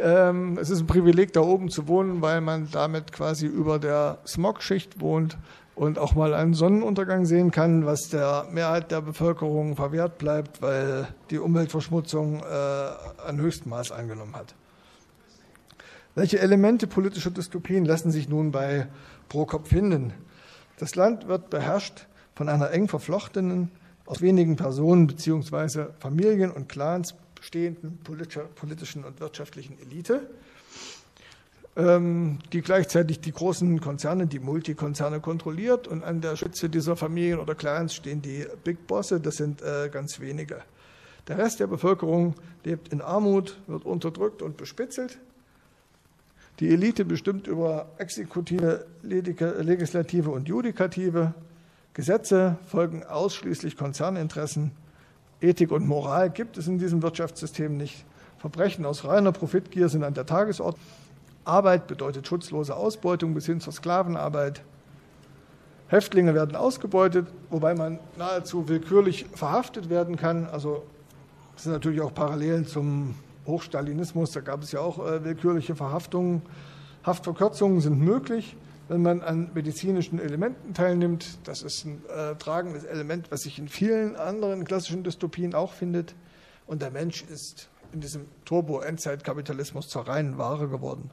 Ähm, 0.00 0.56
es 0.58 0.70
ist 0.70 0.80
ein 0.80 0.86
Privileg, 0.86 1.34
da 1.34 1.40
oben 1.40 1.68
zu 1.68 1.86
wohnen, 1.86 2.22
weil 2.22 2.40
man 2.40 2.70
damit 2.72 3.12
quasi 3.12 3.44
über 3.44 3.78
der 3.78 4.20
Smogschicht 4.26 5.02
wohnt 5.02 5.36
und 5.78 5.96
auch 5.96 6.16
mal 6.16 6.34
einen 6.34 6.54
Sonnenuntergang 6.54 7.24
sehen 7.24 7.52
kann, 7.52 7.86
was 7.86 8.08
der 8.08 8.48
Mehrheit 8.50 8.90
der 8.90 9.00
Bevölkerung 9.00 9.76
verwehrt 9.76 10.18
bleibt, 10.18 10.60
weil 10.60 11.06
die 11.30 11.38
Umweltverschmutzung 11.38 12.40
äh, 12.40 13.28
ein 13.28 13.38
Höchstmaß 13.38 13.92
angenommen 13.92 14.34
hat. 14.34 14.56
Welche 16.16 16.40
Elemente 16.40 16.88
politischer 16.88 17.30
Dystopien 17.30 17.84
lassen 17.84 18.10
sich 18.10 18.28
nun 18.28 18.50
bei 18.50 18.88
Prokop 19.28 19.68
finden? 19.68 20.12
Das 20.80 20.96
Land 20.96 21.28
wird 21.28 21.48
beherrscht 21.48 22.08
von 22.34 22.48
einer 22.48 22.72
eng 22.72 22.88
verflochtenen, 22.88 23.70
aus 24.04 24.20
wenigen 24.20 24.56
Personen 24.56 25.06
bzw. 25.06 25.86
Familien 26.00 26.50
und 26.50 26.68
Clans 26.68 27.14
bestehenden 27.36 27.98
politischen 27.98 29.04
und 29.04 29.20
wirtschaftlichen 29.20 29.78
Elite 29.80 30.28
die 31.78 32.60
gleichzeitig 32.60 33.20
die 33.20 33.30
großen 33.30 33.80
Konzerne, 33.80 34.26
die 34.26 34.40
Multikonzerne 34.40 35.20
kontrolliert. 35.20 35.86
Und 35.86 36.02
an 36.02 36.20
der 36.20 36.34
Spitze 36.34 36.68
dieser 36.68 36.96
Familien 36.96 37.38
oder 37.38 37.54
Clans 37.54 37.94
stehen 37.94 38.20
die 38.20 38.44
Big 38.64 38.88
Bosse, 38.88 39.20
das 39.20 39.36
sind 39.36 39.62
äh, 39.62 39.88
ganz 39.88 40.18
wenige. 40.18 40.62
Der 41.28 41.38
Rest 41.38 41.60
der 41.60 41.68
Bevölkerung 41.68 42.34
lebt 42.64 42.92
in 42.92 43.00
Armut, 43.00 43.58
wird 43.68 43.84
unterdrückt 43.84 44.42
und 44.42 44.56
bespitzelt. 44.56 45.20
Die 46.58 46.68
Elite 46.70 47.04
bestimmt 47.04 47.46
über 47.46 47.86
Exekutive, 47.98 48.84
Legislative 49.02 50.30
und 50.30 50.48
Judikative. 50.48 51.34
Gesetze 51.94 52.58
folgen 52.66 53.04
ausschließlich 53.04 53.76
Konzerninteressen. 53.76 54.72
Ethik 55.40 55.70
und 55.70 55.86
Moral 55.86 56.30
gibt 56.30 56.58
es 56.58 56.66
in 56.66 56.80
diesem 56.80 57.02
Wirtschaftssystem 57.02 57.76
nicht. 57.76 58.04
Verbrechen 58.38 58.84
aus 58.84 59.04
reiner 59.04 59.30
Profitgier 59.30 59.88
sind 59.88 60.02
an 60.02 60.14
der 60.14 60.26
Tagesordnung. 60.26 60.82
Arbeit 61.48 61.86
bedeutet 61.86 62.26
schutzlose 62.26 62.76
Ausbeutung 62.76 63.34
bis 63.34 63.46
hin 63.46 63.60
zur 63.60 63.72
Sklavenarbeit. 63.72 64.62
Häftlinge 65.88 66.34
werden 66.34 66.54
ausgebeutet, 66.54 67.26
wobei 67.48 67.74
man 67.74 67.98
nahezu 68.16 68.68
willkürlich 68.68 69.26
verhaftet 69.34 69.88
werden 69.88 70.16
kann. 70.16 70.46
Also 70.46 70.84
das 71.54 71.64
sind 71.64 71.72
natürlich 71.72 72.02
auch 72.02 72.12
Parallelen 72.12 72.66
zum 72.66 73.14
Hochstalinismus. 73.46 74.32
Da 74.32 74.40
gab 74.40 74.62
es 74.62 74.72
ja 74.72 74.80
auch 74.80 75.04
äh, 75.04 75.24
willkürliche 75.24 75.74
Verhaftungen. 75.74 76.42
Haftverkürzungen 77.04 77.80
sind 77.80 77.98
möglich, 77.98 78.54
wenn 78.88 79.00
man 79.00 79.22
an 79.22 79.50
medizinischen 79.54 80.20
Elementen 80.20 80.74
teilnimmt. 80.74 81.38
Das 81.44 81.62
ist 81.62 81.86
ein 81.86 82.02
äh, 82.14 82.34
tragendes 82.36 82.84
Element, 82.84 83.30
was 83.30 83.42
sich 83.42 83.58
in 83.58 83.68
vielen 83.68 84.14
anderen 84.16 84.64
klassischen 84.64 85.02
Dystopien 85.02 85.54
auch 85.54 85.72
findet. 85.72 86.14
Und 86.66 86.82
der 86.82 86.90
Mensch 86.90 87.24
ist 87.24 87.70
in 87.94 88.00
diesem 88.00 88.26
Turbo-Endzeitkapitalismus 88.44 89.88
zur 89.88 90.06
reinen 90.06 90.36
Ware 90.36 90.68
geworden. 90.68 91.10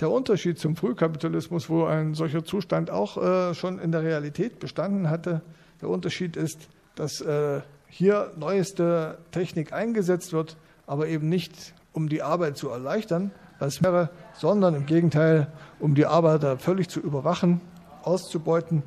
Der 0.00 0.10
Unterschied 0.12 0.60
zum 0.60 0.76
Frühkapitalismus, 0.76 1.68
wo 1.68 1.84
ein 1.84 2.14
solcher 2.14 2.44
Zustand 2.44 2.90
auch 2.90 3.16
äh, 3.16 3.54
schon 3.54 3.80
in 3.80 3.90
der 3.90 4.02
Realität 4.02 4.60
bestanden 4.60 5.10
hatte, 5.10 5.42
der 5.80 5.88
Unterschied 5.88 6.36
ist, 6.36 6.68
dass 6.94 7.20
äh, 7.20 7.62
hier 7.88 8.32
neueste 8.36 9.18
Technik 9.32 9.72
eingesetzt 9.72 10.32
wird, 10.32 10.56
aber 10.86 11.08
eben 11.08 11.28
nicht, 11.28 11.74
um 11.92 12.08
die 12.08 12.22
Arbeit 12.22 12.56
zu 12.56 12.68
erleichtern, 12.68 13.32
was 13.58 13.82
wäre, 13.82 14.10
sondern 14.34 14.76
im 14.76 14.86
Gegenteil, 14.86 15.48
um 15.80 15.96
die 15.96 16.06
Arbeiter 16.06 16.58
völlig 16.58 16.88
zu 16.88 17.00
überwachen, 17.00 17.60
auszubeuten 18.02 18.84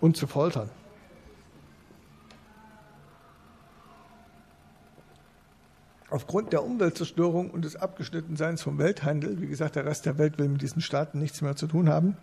und 0.00 0.16
zu 0.16 0.28
foltern. 0.28 0.70
Aufgrund 6.12 6.52
der 6.52 6.62
Umweltzerstörung 6.62 7.50
und 7.50 7.64
des 7.64 7.74
Abgeschnittenseins 7.74 8.60
vom 8.60 8.76
Welthandel, 8.76 9.40
wie 9.40 9.46
gesagt, 9.46 9.76
der 9.76 9.86
Rest 9.86 10.04
der 10.04 10.18
Welt 10.18 10.36
will 10.36 10.46
mit 10.46 10.60
diesen 10.60 10.82
Staaten 10.82 11.18
nichts 11.18 11.40
mehr 11.40 11.56
zu 11.56 11.66
tun 11.66 11.88
haben, 11.88 12.18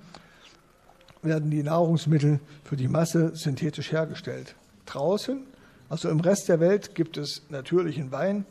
werden 1.23 1.49
die 1.49 1.63
Nahrungsmittel 1.63 2.39
für 2.63 2.75
die 2.75 2.87
Masse 2.87 3.35
synthetisch 3.35 3.91
hergestellt. 3.91 4.53
Draußen, 4.85 5.41
also 5.89 6.07
im 6.09 6.19
Rest 6.19 6.49
der 6.49 6.59
Welt, 6.59 6.93
gibt 6.93 7.17
es 7.17 7.41
natürlichen 7.49 8.11
Wein. 8.11 8.45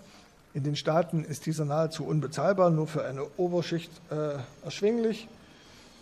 In 0.54 0.64
den 0.64 0.75
Staaten 0.75 1.23
ist 1.23 1.47
dieser 1.47 1.64
nahezu 1.64 2.04
unbezahlbar, 2.04 2.71
nur 2.71 2.88
für 2.88 3.04
eine 3.04 3.23
Oberschicht 3.37 3.92
äh, 4.11 4.40
erschwinglich. 4.64 5.28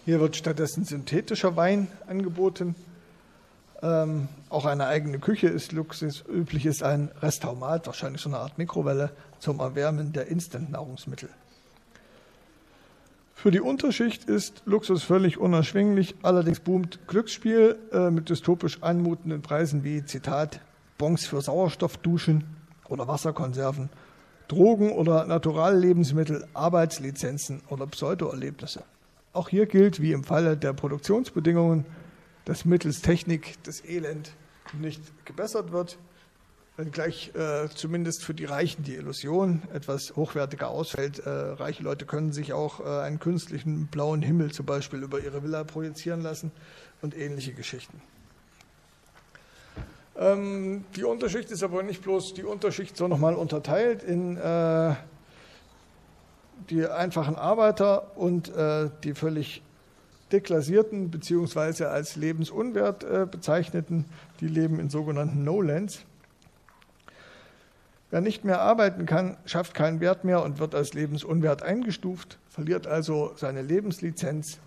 Hier 0.07 0.19
wird 0.19 0.37
stattdessen 0.37 0.87
synthetischer 0.87 1.57
Wein 1.57 1.88
angeboten. 2.07 2.75
Ähm, 3.83 4.28
auch 4.49 4.64
eine 4.64 4.87
eigene 4.87 5.19
Küche 5.19 5.49
ist 5.49 5.73
Luxus. 5.73 6.25
Üblich 6.26 6.64
ist 6.64 6.83
ein 6.83 7.11
Restaumat, 7.21 7.87
wahrscheinlich 7.87 8.23
so 8.23 8.31
eine 8.31 8.38
Art 8.38 8.57
Mikrowelle 8.57 9.11
zum 9.38 9.61
Erwärmen 9.61 10.12
der 10.12 10.26
Instant-Nahrungsmittel. 10.28 11.28
Für 13.35 13.50
die 13.50 13.61
Unterschicht 13.61 14.25
ist 14.25 14.62
Luxus 14.64 15.02
völlig 15.02 15.38
unerschwinglich, 15.38 16.14
allerdings 16.23 16.61
boomt 16.61 17.07
Glücksspiel 17.07 17.76
äh, 17.93 18.11
mit 18.11 18.28
dystopisch 18.31 18.83
anmutenden 18.83 19.43
Preisen 19.43 19.85
wie 19.85 20.05
Zitat 20.05 20.61
Bons 20.99 21.26
für 21.26 21.43
Sauerstoffduschen 21.43 22.45
oder 22.88 23.07
Wasserkonserven, 23.07 23.90
Drogen 24.49 24.90
oder 24.90 25.26
Naturallebensmittel, 25.26 26.47
Arbeitslizenzen 26.55 27.62
oder 27.69 27.87
Pseudoerlebnisse. 27.87 28.85
Auch 29.33 29.50
hier 29.50 29.66
gilt, 29.66 30.00
wie 30.00 30.12
im 30.12 30.25
Falle 30.25 30.57
der 30.57 30.73
Produktionsbedingungen, 30.73 31.85
dass 32.47 32.64
mittels 32.64 33.02
Technik 33.02 33.62
das 33.64 33.85
Elend 33.85 34.33
nicht 34.73 35.02
gebessert 35.26 35.73
wird, 35.73 35.99
wenngleich 36.76 37.33
äh, 37.35 37.68
zumindest 37.75 38.25
für 38.25 38.35
die 38.35 38.45
Reichen 38.45 38.85
die 38.85 38.95
Illusion 38.95 39.62
etwas 39.73 40.14
hochwertiger 40.14 40.68
ausfällt. 40.68 41.21
Äh, 41.21 41.30
reiche 41.30 41.83
Leute 41.83 42.04
können 42.04 42.33
sich 42.33 42.52
auch 42.52 42.80
äh, 42.80 43.02
einen 43.02 43.18
künstlichen 43.18 43.87
blauen 43.87 44.23
Himmel 44.23 44.52
zum 44.52 44.66
Beispiel 44.66 45.02
über 45.02 45.21
ihre 45.21 45.42
Villa 45.42 45.64
projizieren 45.64 46.21
lassen 46.21 46.52
und 47.00 47.16
ähnliche 47.16 47.52
Geschichten. 47.54 48.00
Ähm, 50.18 50.85
die 50.95 51.04
Unterschicht 51.04 51.50
ist 51.50 51.62
aber 51.62 51.83
nicht 51.83 52.02
bloß 52.02 52.35
die 52.35 52.45
Unterschicht, 52.45 52.97
sondern 52.97 53.21
nochmal 53.21 53.35
unterteilt 53.35 54.02
in 54.02 54.36
äh, 54.36 54.95
die 56.71 56.86
einfachen 56.86 57.36
Arbeiter 57.36 58.17
und 58.17 58.54
äh, 58.54 58.91
die 59.04 59.15
völlig 59.15 59.62
deklassierten 60.32 61.10
bzw. 61.10 61.84
als 61.84 62.17
lebensunwert 62.17 63.04
äh, 63.04 63.26
bezeichneten, 63.30 64.06
die 64.41 64.49
leben 64.49 64.80
in 64.80 64.91
sogenannten 64.91 65.45
No-Lands. 65.45 66.04
Wer 68.17 68.23
nicht 68.23 68.47
mehr 68.47 68.63
arbeiten 68.63 69.05
kann, 69.05 69.37
schafft 69.45 69.75
keinen 69.75 70.00
Wert 70.00 70.25
mehr 70.25 70.43
und 70.43 70.59
wird 70.59 70.75
als 70.75 70.95
lebensunwert 70.95 71.63
eingestuft, 71.63 72.39
verliert 72.49 72.87
also 72.87 73.33
seine 73.37 73.61
Lebenslizenz. 73.61 74.59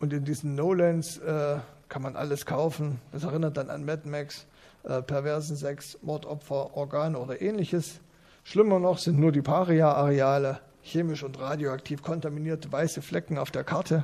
Und 0.00 0.12
in 0.12 0.24
diesen 0.24 0.56
No-Lands 0.56 1.18
äh, 1.18 1.58
kann 1.88 2.02
man 2.02 2.16
alles 2.16 2.44
kaufen. 2.44 3.00
Das 3.12 3.22
erinnert 3.22 3.56
dann 3.56 3.70
an 3.70 3.84
Mad 3.84 4.08
Max, 4.08 4.46
äh, 4.82 5.00
perversen 5.00 5.54
Sex, 5.54 5.96
Mordopfer, 6.02 6.76
Organe 6.76 7.16
oder 7.20 7.40
ähnliches. 7.40 8.00
Schlimmer 8.42 8.80
noch 8.80 8.98
sind 8.98 9.16
nur 9.20 9.30
die 9.30 9.42
Paria-Areale, 9.42 10.58
chemisch 10.82 11.22
und 11.22 11.38
radioaktiv 11.38 12.02
kontaminierte 12.02 12.72
weiße 12.72 13.00
Flecken 13.00 13.38
auf 13.38 13.52
der 13.52 13.62
Karte, 13.62 14.02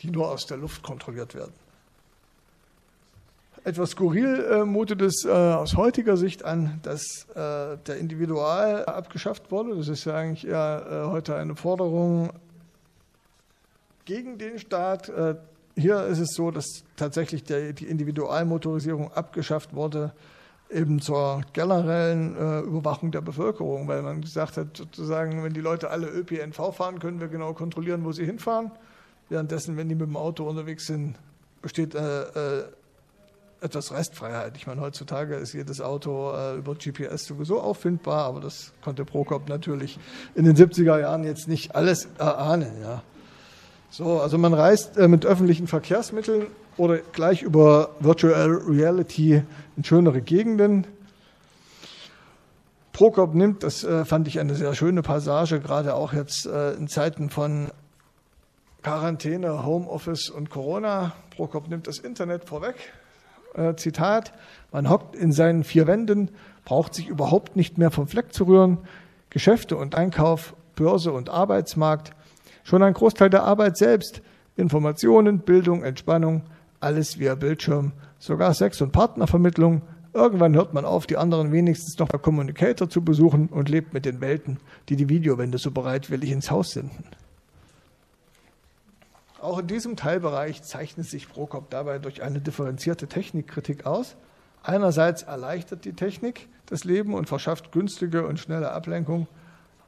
die 0.00 0.10
nur 0.10 0.30
aus 0.30 0.46
der 0.46 0.56
Luft 0.56 0.82
kontrolliert 0.82 1.34
werden. 1.34 1.52
Etwas 3.66 3.92
skurril 3.92 4.44
äh, 4.44 4.64
mutet 4.66 5.00
es 5.00 5.24
äh, 5.24 5.30
aus 5.30 5.74
heutiger 5.74 6.18
Sicht 6.18 6.44
an, 6.44 6.80
dass 6.82 7.26
äh, 7.34 7.78
der 7.86 7.96
Individual 7.96 8.84
abgeschafft 8.84 9.50
wurde. 9.50 9.74
Das 9.74 9.88
ist 9.88 10.04
ja 10.04 10.14
eigentlich 10.14 10.46
eher 10.46 10.86
äh, 10.86 11.10
heute 11.10 11.34
eine 11.36 11.56
Forderung 11.56 12.28
gegen 14.04 14.36
den 14.36 14.58
Staat. 14.58 15.08
Äh, 15.08 15.36
hier 15.76 16.04
ist 16.04 16.18
es 16.18 16.34
so, 16.34 16.50
dass 16.50 16.84
tatsächlich 16.96 17.42
der, 17.42 17.72
die 17.72 17.86
Individualmotorisierung 17.86 19.10
abgeschafft 19.14 19.74
wurde, 19.74 20.12
eben 20.70 21.00
zur 21.00 21.40
generellen 21.54 22.36
äh, 22.36 22.60
Überwachung 22.60 23.12
der 23.12 23.22
Bevölkerung, 23.22 23.88
weil 23.88 24.02
man 24.02 24.20
gesagt 24.20 24.58
hat, 24.58 24.76
sozusagen, 24.76 25.42
wenn 25.42 25.54
die 25.54 25.62
Leute 25.62 25.88
alle 25.88 26.08
ÖPNV 26.08 26.74
fahren, 26.74 26.98
können 26.98 27.18
wir 27.18 27.28
genau 27.28 27.54
kontrollieren, 27.54 28.04
wo 28.04 28.12
sie 28.12 28.26
hinfahren. 28.26 28.72
Währenddessen, 29.30 29.78
wenn 29.78 29.88
die 29.88 29.94
mit 29.94 30.06
dem 30.06 30.18
Auto 30.18 30.46
unterwegs 30.46 30.86
sind, 30.86 31.16
besteht 31.62 31.94
äh, 31.94 32.64
etwas 33.60 33.92
Restfreiheit. 33.92 34.56
Ich 34.56 34.66
meine, 34.66 34.80
heutzutage 34.80 35.36
ist 35.36 35.52
jedes 35.52 35.80
Auto 35.80 36.32
äh, 36.32 36.56
über 36.56 36.74
GPS 36.74 37.24
sowieso 37.24 37.60
auffindbar, 37.60 38.24
aber 38.26 38.40
das 38.40 38.72
konnte 38.82 39.04
Prokop 39.04 39.48
natürlich 39.48 39.98
in 40.34 40.44
den 40.44 40.56
70er 40.56 41.00
Jahren 41.00 41.24
jetzt 41.24 41.48
nicht 41.48 41.74
alles 41.74 42.08
erahnen. 42.18 42.72
Ja. 42.82 43.02
So, 43.90 44.20
also 44.20 44.38
man 44.38 44.54
reist 44.54 44.96
äh, 44.96 45.08
mit 45.08 45.24
öffentlichen 45.24 45.66
Verkehrsmitteln 45.66 46.48
oder 46.76 46.98
gleich 46.98 47.42
über 47.42 47.90
Virtual 48.00 48.50
Reality 48.50 49.42
in 49.76 49.84
schönere 49.84 50.20
Gegenden. 50.20 50.86
Prokop 52.92 53.34
nimmt, 53.34 53.62
das 53.62 53.82
äh, 53.82 54.04
fand 54.04 54.28
ich 54.28 54.38
eine 54.38 54.54
sehr 54.54 54.74
schöne 54.74 55.02
Passage, 55.02 55.60
gerade 55.60 55.94
auch 55.94 56.12
jetzt 56.12 56.46
äh, 56.46 56.72
in 56.74 56.88
Zeiten 56.88 57.30
von 57.30 57.68
Quarantäne, 58.82 59.64
Homeoffice 59.64 60.28
und 60.28 60.50
Corona. 60.50 61.12
Prokop 61.34 61.68
nimmt 61.68 61.86
das 61.86 61.98
Internet 61.98 62.44
vorweg. 62.44 62.74
Äh, 63.54 63.76
Zitat, 63.76 64.32
man 64.72 64.90
hockt 64.90 65.14
in 65.14 65.32
seinen 65.32 65.64
vier 65.64 65.86
Wänden, 65.86 66.30
braucht 66.64 66.94
sich 66.94 67.08
überhaupt 67.08 67.56
nicht 67.56 67.78
mehr 67.78 67.90
vom 67.90 68.08
Fleck 68.08 68.32
zu 68.32 68.44
rühren. 68.44 68.78
Geschäfte 69.30 69.76
und 69.76 69.94
Einkauf, 69.94 70.54
Börse 70.74 71.12
und 71.12 71.30
Arbeitsmarkt, 71.30 72.12
schon 72.64 72.82
ein 72.82 72.94
Großteil 72.94 73.30
der 73.30 73.44
Arbeit 73.44 73.76
selbst, 73.76 74.22
Informationen, 74.56 75.40
Bildung, 75.40 75.82
Entspannung, 75.82 76.42
alles 76.80 77.18
via 77.18 77.34
Bildschirm, 77.34 77.92
sogar 78.18 78.54
Sex- 78.54 78.80
und 78.80 78.92
Partnervermittlung. 78.92 79.82
Irgendwann 80.12 80.54
hört 80.54 80.74
man 80.74 80.84
auf, 80.84 81.06
die 81.06 81.16
anderen 81.16 81.50
wenigstens 81.52 81.98
noch 81.98 82.08
per 82.08 82.20
Communicator 82.20 82.88
zu 82.88 83.02
besuchen 83.02 83.48
und 83.48 83.68
lebt 83.68 83.92
mit 83.92 84.04
den 84.04 84.20
Welten, 84.20 84.58
die 84.88 84.96
die 84.96 85.08
Videowände 85.08 85.58
so 85.58 85.70
bereitwillig 85.70 86.30
ins 86.30 86.50
Haus 86.50 86.72
senden. 86.72 87.04
Auch 89.44 89.58
in 89.58 89.66
diesem 89.66 89.94
Teilbereich 89.94 90.62
zeichnet 90.62 91.06
sich 91.06 91.28
Prokop 91.28 91.68
dabei 91.68 91.98
durch 91.98 92.22
eine 92.22 92.40
differenzierte 92.40 93.08
Technikkritik 93.08 93.84
aus. 93.84 94.16
Einerseits 94.62 95.22
erleichtert 95.22 95.84
die 95.84 95.92
Technik 95.92 96.48
das 96.64 96.84
Leben 96.84 97.12
und 97.12 97.28
verschafft 97.28 97.70
günstige 97.70 98.26
und 98.26 98.40
schnelle 98.40 98.70
Ablenkung. 98.70 99.28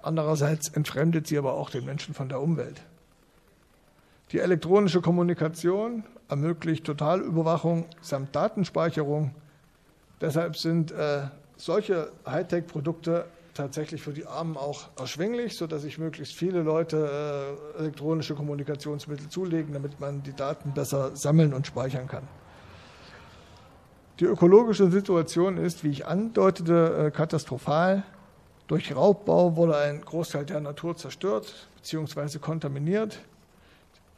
Andererseits 0.02 0.68
entfremdet 0.68 1.26
sie 1.26 1.38
aber 1.38 1.54
auch 1.54 1.70
den 1.70 1.86
Menschen 1.86 2.12
von 2.12 2.28
der 2.28 2.42
Umwelt. 2.42 2.82
Die 4.30 4.40
elektronische 4.40 5.00
Kommunikation 5.00 6.04
ermöglicht 6.28 6.84
Totalüberwachung 6.84 7.86
samt 8.02 8.36
Datenspeicherung. 8.36 9.34
Deshalb 10.20 10.58
sind 10.58 10.92
äh, 10.92 11.28
solche 11.56 12.12
Hightech-Produkte 12.26 13.24
tatsächlich 13.56 14.02
für 14.02 14.12
die 14.12 14.26
Armen 14.26 14.56
auch 14.56 14.88
erschwinglich, 14.98 15.56
sodass 15.56 15.82
sich 15.82 15.98
möglichst 15.98 16.34
viele 16.34 16.62
Leute 16.62 17.56
äh, 17.76 17.78
elektronische 17.80 18.34
Kommunikationsmittel 18.34 19.28
zulegen, 19.28 19.72
damit 19.72 19.98
man 20.00 20.22
die 20.22 20.34
Daten 20.34 20.72
besser 20.72 21.16
sammeln 21.16 21.52
und 21.52 21.66
speichern 21.66 22.06
kann. 22.06 22.28
Die 24.20 24.24
ökologische 24.24 24.90
Situation 24.90 25.58
ist, 25.58 25.84
wie 25.84 25.90
ich 25.90 26.06
andeutete, 26.06 27.06
äh, 27.06 27.10
katastrophal. 27.10 28.02
Durch 28.66 28.94
Raubbau 28.94 29.56
wurde 29.56 29.76
ein 29.76 30.00
Großteil 30.00 30.46
der 30.46 30.60
Natur 30.60 30.96
zerstört 30.96 31.68
bzw. 31.76 32.38
kontaminiert. 32.38 33.20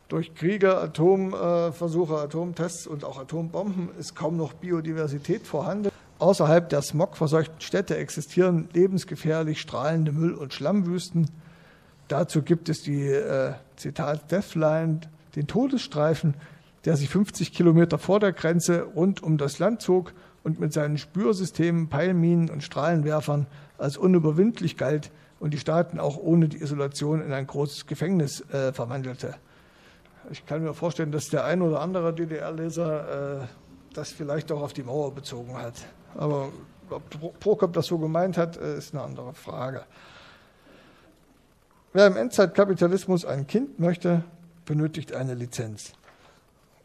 Durch 0.08 0.34
Kriege, 0.34 0.78
Atomversuche, 0.78 2.16
Atomtests 2.16 2.86
und 2.86 3.04
auch 3.04 3.18
Atombomben 3.18 3.90
ist 3.98 4.14
kaum 4.14 4.38
noch 4.38 4.54
Biodiversität 4.54 5.46
vorhanden. 5.46 5.90
Außerhalb 6.18 6.68
der 6.68 6.82
smogverseuchten 6.82 7.60
Städte 7.60 7.96
existieren 7.96 8.68
lebensgefährlich 8.72 9.60
strahlende 9.60 10.10
Müll- 10.10 10.34
und 10.34 10.52
Schlammwüsten. 10.52 11.30
Dazu 12.08 12.42
gibt 12.42 12.68
es 12.68 12.82
die, 12.82 13.06
äh, 13.06 13.52
Zitat, 13.76 14.30
Deathline, 14.32 15.02
den 15.36 15.46
Todesstreifen, 15.46 16.34
der 16.84 16.96
sich 16.96 17.08
50 17.08 17.52
Kilometer 17.52 17.98
vor 17.98 18.18
der 18.18 18.32
Grenze 18.32 18.82
rund 18.82 19.22
um 19.22 19.38
das 19.38 19.58
Land 19.58 19.80
zog 19.80 20.12
und 20.42 20.58
mit 20.58 20.72
seinen 20.72 20.98
Spürsystemen, 20.98 21.88
Peilminen 21.88 22.50
und 22.50 22.64
Strahlenwerfern 22.64 23.46
als 23.76 23.96
unüberwindlich 23.96 24.76
galt 24.76 25.12
und 25.38 25.54
die 25.54 25.58
Staaten 25.58 26.00
auch 26.00 26.16
ohne 26.16 26.48
die 26.48 26.60
Isolation 26.60 27.22
in 27.22 27.32
ein 27.32 27.46
großes 27.46 27.86
Gefängnis 27.86 28.40
äh, 28.50 28.72
verwandelte. 28.72 29.34
Ich 30.30 30.46
kann 30.46 30.62
mir 30.62 30.74
vorstellen, 30.74 31.12
dass 31.12 31.28
der 31.28 31.44
ein 31.44 31.62
oder 31.62 31.80
andere 31.80 32.12
DDR-Leser 32.12 33.42
äh, 33.42 33.46
das 33.94 34.10
vielleicht 34.10 34.50
auch 34.50 34.62
auf 34.62 34.72
die 34.72 34.82
Mauer 34.82 35.14
bezogen 35.14 35.56
hat. 35.56 35.74
Aber 36.18 36.50
ob 36.90 37.40
Prokop 37.40 37.72
das 37.72 37.86
so 37.86 37.96
gemeint 37.98 38.36
hat, 38.36 38.56
äh, 38.56 38.76
ist 38.76 38.92
eine 38.92 39.02
andere 39.04 39.32
Frage. 39.32 39.84
Wer 41.92 42.08
im 42.08 42.16
Endzeitkapitalismus 42.16 43.24
ein 43.24 43.46
Kind 43.46 43.78
möchte, 43.78 44.24
benötigt 44.66 45.14
eine 45.14 45.34
Lizenz. 45.34 45.92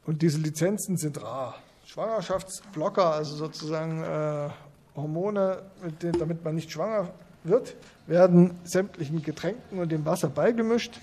Und 0.06 0.22
diese 0.22 0.38
Lizenzen 0.38 0.98
sind 0.98 1.22
rar. 1.22 1.56
Schwangerschaftsblocker, 1.86 3.14
also 3.14 3.36
sozusagen 3.36 4.04
äh, 4.04 4.50
Hormone, 4.96 5.64
denen, 6.02 6.20
damit 6.20 6.44
man 6.46 6.56
nicht 6.56 6.72
schwanger 6.72 7.10
wird, 7.44 7.76
werden 8.06 8.58
sämtlichen 8.64 9.22
Getränken 9.24 9.80
und 9.80 9.92
dem 9.92 10.06
Wasser 10.06 10.30
beigemischt. 10.30 11.00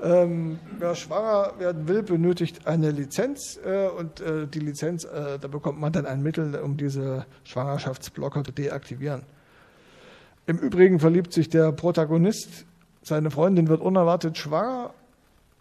Ähm, 0.00 0.60
wer 0.78 0.94
schwanger 0.94 1.58
werden 1.58 1.88
will, 1.88 2.04
benötigt 2.04 2.68
eine 2.68 2.92
Lizenz 2.92 3.58
äh, 3.64 3.88
und 3.88 4.20
äh, 4.20 4.46
die 4.46 4.60
Lizenz, 4.60 5.04
äh, 5.04 5.40
da 5.40 5.48
bekommt 5.48 5.80
man 5.80 5.92
dann 5.92 6.06
ein 6.06 6.22
Mittel, 6.22 6.54
um 6.56 6.76
diese 6.76 7.26
Schwangerschaftsblocker 7.42 8.44
zu 8.44 8.52
deaktivieren. 8.52 9.22
Im 10.46 10.58
Übrigen 10.58 11.00
verliebt 11.00 11.32
sich 11.32 11.48
der 11.48 11.72
Protagonist, 11.72 12.64
seine 13.02 13.32
Freundin 13.32 13.68
wird 13.68 13.80
unerwartet 13.80 14.38
schwanger 14.38 14.94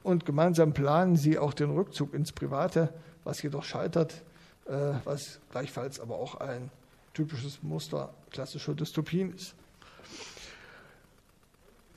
und 0.03 0.25
gemeinsam 0.25 0.73
planen 0.73 1.15
sie 1.15 1.39
auch 1.39 1.53
den 1.53 1.71
Rückzug 1.71 2.13
ins 2.13 2.31
Private, 2.31 2.93
was 3.23 3.41
jedoch 3.41 3.63
scheitert, 3.63 4.23
äh, 4.67 4.93
was 5.03 5.39
gleichfalls 5.49 5.99
aber 5.99 6.15
auch 6.15 6.35
ein 6.35 6.69
typisches 7.15 7.63
Muster 7.63 8.13
klassischer 8.29 8.75
Dystopien 8.75 9.33
ist. 9.33 9.55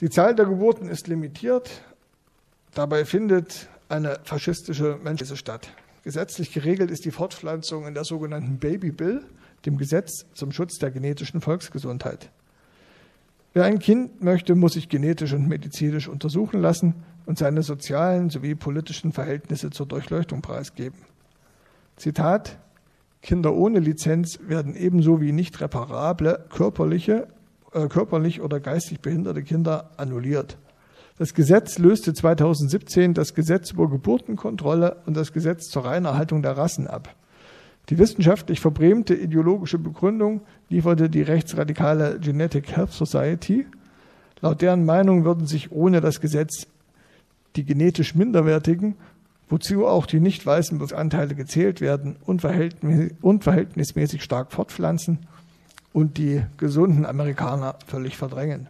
Die 0.00 0.08
Zahl 0.08 0.34
der 0.34 0.46
Geburten 0.46 0.88
ist 0.88 1.06
limitiert, 1.06 1.70
Dabei 2.74 3.04
findet 3.04 3.68
eine 3.88 4.20
faschistische 4.22 4.98
Menschenlese 5.02 5.36
statt. 5.36 5.68
Gesetzlich 6.04 6.52
geregelt 6.52 6.90
ist 6.90 7.04
die 7.04 7.10
Fortpflanzung 7.10 7.86
in 7.86 7.94
der 7.94 8.04
sogenannten 8.04 8.58
Baby 8.58 8.92
Bill, 8.92 9.22
dem 9.66 9.76
Gesetz 9.76 10.24
zum 10.32 10.52
Schutz 10.52 10.78
der 10.78 10.90
genetischen 10.90 11.40
Volksgesundheit. 11.40 12.30
Wer 13.52 13.64
ein 13.64 13.80
Kind 13.80 14.22
möchte, 14.22 14.54
muss 14.54 14.74
sich 14.74 14.88
genetisch 14.88 15.32
und 15.32 15.48
medizinisch 15.48 16.08
untersuchen 16.08 16.60
lassen 16.60 16.94
und 17.26 17.36
seine 17.36 17.62
sozialen 17.62 18.30
sowie 18.30 18.54
politischen 18.54 19.12
Verhältnisse 19.12 19.70
zur 19.70 19.86
Durchleuchtung 19.86 20.40
preisgeben. 20.40 20.98
Zitat 21.96 22.58
Kinder 23.22 23.52
ohne 23.52 23.80
Lizenz 23.80 24.38
werden 24.46 24.74
ebenso 24.74 25.20
wie 25.20 25.32
nicht 25.32 25.60
reparable 25.60 26.46
körperliche, 26.48 27.28
äh, 27.72 27.88
körperlich 27.88 28.40
oder 28.40 28.60
geistig 28.60 29.00
behinderte 29.00 29.42
Kinder 29.42 29.90
annulliert. 29.98 30.56
Das 31.20 31.34
Gesetz 31.34 31.76
löste 31.76 32.14
2017 32.14 33.12
das 33.12 33.34
Gesetz 33.34 33.72
über 33.72 33.90
Geburtenkontrolle 33.90 35.02
und 35.04 35.18
das 35.18 35.34
Gesetz 35.34 35.68
zur 35.68 35.84
Reinerhaltung 35.84 36.40
der 36.40 36.56
Rassen 36.56 36.86
ab. 36.86 37.14
Die 37.90 37.98
wissenschaftlich 37.98 38.58
verbrämte 38.58 39.14
ideologische 39.14 39.78
Begründung 39.78 40.40
lieferte 40.70 41.10
die 41.10 41.20
rechtsradikale 41.20 42.18
Genetic 42.20 42.74
Health 42.74 42.92
Society. 42.92 43.66
Laut 44.40 44.62
deren 44.62 44.86
Meinung 44.86 45.26
würden 45.26 45.46
sich 45.46 45.70
ohne 45.70 46.00
das 46.00 46.22
Gesetz 46.22 46.66
die 47.54 47.66
genetisch 47.66 48.14
Minderwertigen, 48.14 48.94
wozu 49.50 49.86
auch 49.86 50.06
die 50.06 50.20
nicht 50.20 50.46
weißen 50.46 50.80
Anteile 50.94 51.34
gezählt 51.34 51.82
werden, 51.82 52.16
unverhältnismäßig 52.24 54.22
stark 54.22 54.52
fortpflanzen 54.52 55.18
und 55.92 56.16
die 56.16 56.40
gesunden 56.56 57.04
Amerikaner 57.04 57.74
völlig 57.86 58.16
verdrängen. 58.16 58.68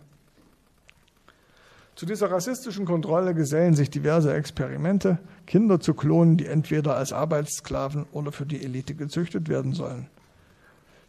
Zu 2.01 2.07
dieser 2.07 2.31
rassistischen 2.31 2.87
Kontrolle 2.87 3.35
gesellen 3.35 3.75
sich 3.75 3.91
diverse 3.91 4.33
Experimente, 4.33 5.19
Kinder 5.47 5.81
zu 5.81 5.93
klonen, 5.93 6.39
die 6.39 6.47
entweder 6.47 6.97
als 6.97 7.13
Arbeitssklaven 7.13 8.07
oder 8.13 8.33
für 8.33 8.47
die 8.47 8.65
Elite 8.65 8.95
gezüchtet 8.95 9.51
werden 9.51 9.75
sollen. 9.75 10.07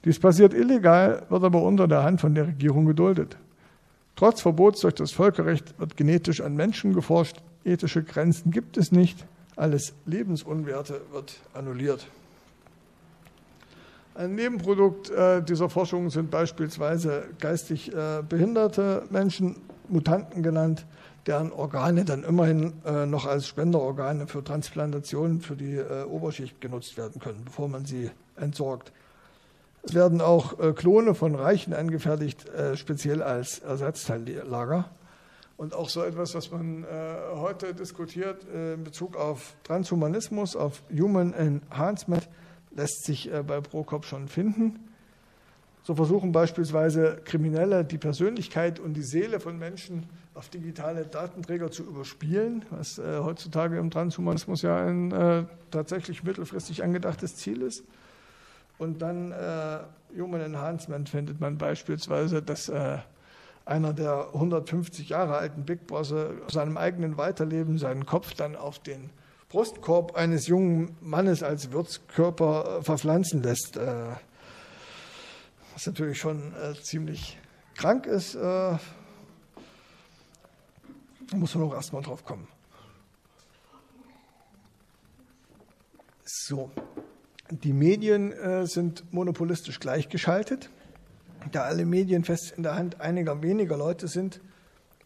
Dies 0.04 0.20
passiert 0.20 0.54
illegal, 0.54 1.24
wird 1.30 1.46
aber 1.46 1.62
unter 1.62 1.88
der 1.88 2.04
Hand 2.04 2.20
von 2.20 2.36
der 2.36 2.48
Regierung 2.48 2.84
geduldet. 2.86 3.38
Trotz 4.18 4.42
Verbots 4.42 4.82
durch 4.82 4.96
das 4.96 5.14
Völkerrecht 5.14 5.80
wird 5.80 5.96
genetisch 5.96 6.42
an 6.42 6.58
Menschen 6.58 6.94
geforscht, 6.94 7.38
ethische 7.64 8.04
Grenzen 8.04 8.52
gibt 8.52 8.76
es 8.76 8.92
nicht, 8.92 9.26
alles 9.56 9.94
Lebensunwerte 10.06 11.00
wird 11.14 11.40
annulliert. 11.54 12.06
Ein 14.14 14.36
Nebenprodukt 14.36 15.10
äh, 15.10 15.42
dieser 15.42 15.70
Forschung 15.70 16.10
sind 16.10 16.30
beispielsweise 16.30 17.30
geistig 17.40 17.96
äh, 17.96 18.24
behinderte 18.28 19.04
Menschen, 19.10 19.56
Mutanten 19.92 20.44
genannt, 20.44 20.86
deren 21.28 21.52
Organe 21.52 22.06
dann 22.06 22.24
immerhin 22.24 22.74
äh, 22.86 23.06
noch 23.06 23.26
als 23.26 23.48
Spenderorgane 23.48 24.28
für 24.28 24.44
Transplantationen 24.44 25.42
für 25.42 25.56
die 25.56 25.76
äh, 25.76 26.04
Oberschicht 26.04 26.60
genutzt 26.62 26.98
werden 26.98 27.22
können, 27.22 27.44
bevor 27.46 27.68
man 27.68 27.86
sie 27.86 28.10
entsorgt. 28.36 28.92
Es 29.84 29.94
werden 29.94 30.22
auch 30.22 30.60
äh, 30.60 30.74
Klone 30.74 31.16
von 31.16 31.36
Reichen 31.36 31.74
angefertigt, 31.74 32.48
äh, 32.50 32.78
speziell 32.78 33.24
als 33.24 33.60
Ersatzteillager. 33.60 34.90
Und 35.58 35.76
auch 35.76 35.90
so 35.90 36.04
etwas, 36.04 36.34
was 36.34 36.52
man 36.52 36.84
äh, 36.84 36.88
heute 37.36 37.74
diskutiert 37.74 38.46
äh, 38.54 38.74
in 38.74 38.84
Bezug 38.84 39.16
auf 39.16 39.56
Transhumanismus, 39.64 40.56
auf 40.56 40.82
Human 40.92 41.34
Enhancement, 41.34 42.28
lässt 42.76 43.06
sich 43.06 43.30
bei 43.46 43.60
Prokop 43.60 44.06
schon 44.06 44.30
finden. 44.30 44.91
So 45.84 45.96
versuchen 45.96 46.32
beispielsweise 46.32 47.20
Kriminelle 47.26 47.84
die 47.84 47.98
Persönlichkeit 47.98 48.80
und 48.80 48.94
die 48.94 49.02
Seele 49.02 49.40
von 49.40 49.58
Menschen 49.58 50.08
auf 50.36 50.50
digitale 50.50 51.06
Datenträger 51.06 51.72
zu 51.72 51.84
überspielen, 51.84 52.64
was 52.70 53.00
äh, 53.00 53.20
heutzutage 53.20 53.78
im 53.78 53.90
Transhumanismus 53.90 54.62
ja 54.62 54.86
ein 54.86 55.12
äh, 55.12 55.44
tatsächlich 55.72 56.24
mittelfristig 56.24 56.84
angedachtes 56.84 57.36
Ziel 57.36 57.62
ist. 57.64 57.84
Und 58.78 59.02
dann 59.02 59.32
äh, 59.32 59.80
Human 60.18 60.42
Enhancement 60.42 61.10
findet 61.10 61.40
man 61.40 61.58
beispielsweise, 61.58 62.42
dass 62.42 62.70
äh, 62.70 62.98
einer 63.66 63.94
der 63.94 64.30
150 64.34 65.10
Jahre 65.10 65.38
alten 65.38 65.66
Big 65.66 65.88
Bosse 65.88 66.34
seinem 66.48 66.78
eigenen 66.78 67.18
Weiterleben 67.18 67.78
seinen 67.78 68.06
Kopf 68.06 68.34
dann 68.34 68.56
auf 68.56 68.80
den 68.80 69.10
Brustkorb 69.50 70.16
eines 70.16 70.48
jungen 70.48 70.96
Mannes 71.02 71.44
als 71.44 71.72
Wirtskörper 71.72 72.80
äh, 72.80 72.84
verpflanzen 72.84 73.44
lässt. 73.44 73.78
Was 75.74 75.86
natürlich 75.86 76.20
schon 76.20 76.54
äh, 76.56 76.74
ziemlich 76.82 77.38
krank 77.76 78.06
ist, 78.06 78.36
äh, 78.36 78.78
muss 81.34 81.56
man 81.56 81.64
auch 81.64 81.74
erstmal 81.74 82.02
drauf 82.02 82.26
kommen. 82.26 82.48
So, 86.24 86.72
die 87.50 87.74
Medien 87.74 88.32
äh, 88.32 88.66
sind 88.66 89.12
monopolistisch 89.14 89.80
gleichgeschaltet. 89.80 90.70
Da 91.52 91.64
alle 91.64 91.86
Medien 91.86 92.24
fest 92.24 92.54
in 92.56 92.64
der 92.64 92.76
Hand 92.76 93.02
einiger 93.02 93.42
weniger 93.42 93.78
Leute 93.78 94.08
sind 94.08 94.42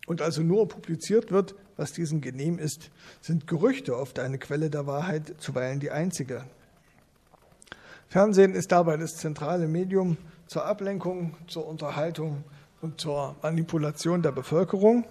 und 0.07 0.21
also 0.21 0.41
nur 0.41 0.67
publiziert 0.67 1.31
wird, 1.31 1.55
was 1.77 1.93
diesen 1.93 2.21
genehm 2.21 2.59
ist, 2.59 2.91
sind 3.21 3.47
Gerüchte 3.47 3.97
oft 3.97 4.19
eine 4.19 4.37
Quelle 4.37 4.69
der 4.69 4.85
Wahrheit, 4.85 5.35
zuweilen 5.39 5.79
die 5.79 5.91
einzige. 5.91 6.43
Fernsehen 8.07 8.53
ist 8.53 8.71
dabei 8.71 8.97
das 8.97 9.15
zentrale 9.15 9.67
Medium 9.67 10.17
zur 10.47 10.65
Ablenkung, 10.65 11.35
zur 11.47 11.67
Unterhaltung 11.67 12.43
und 12.81 13.01
zur 13.01 13.35
Manipulation 13.41 14.21
der 14.21 14.31
Bevölkerung, 14.31 15.05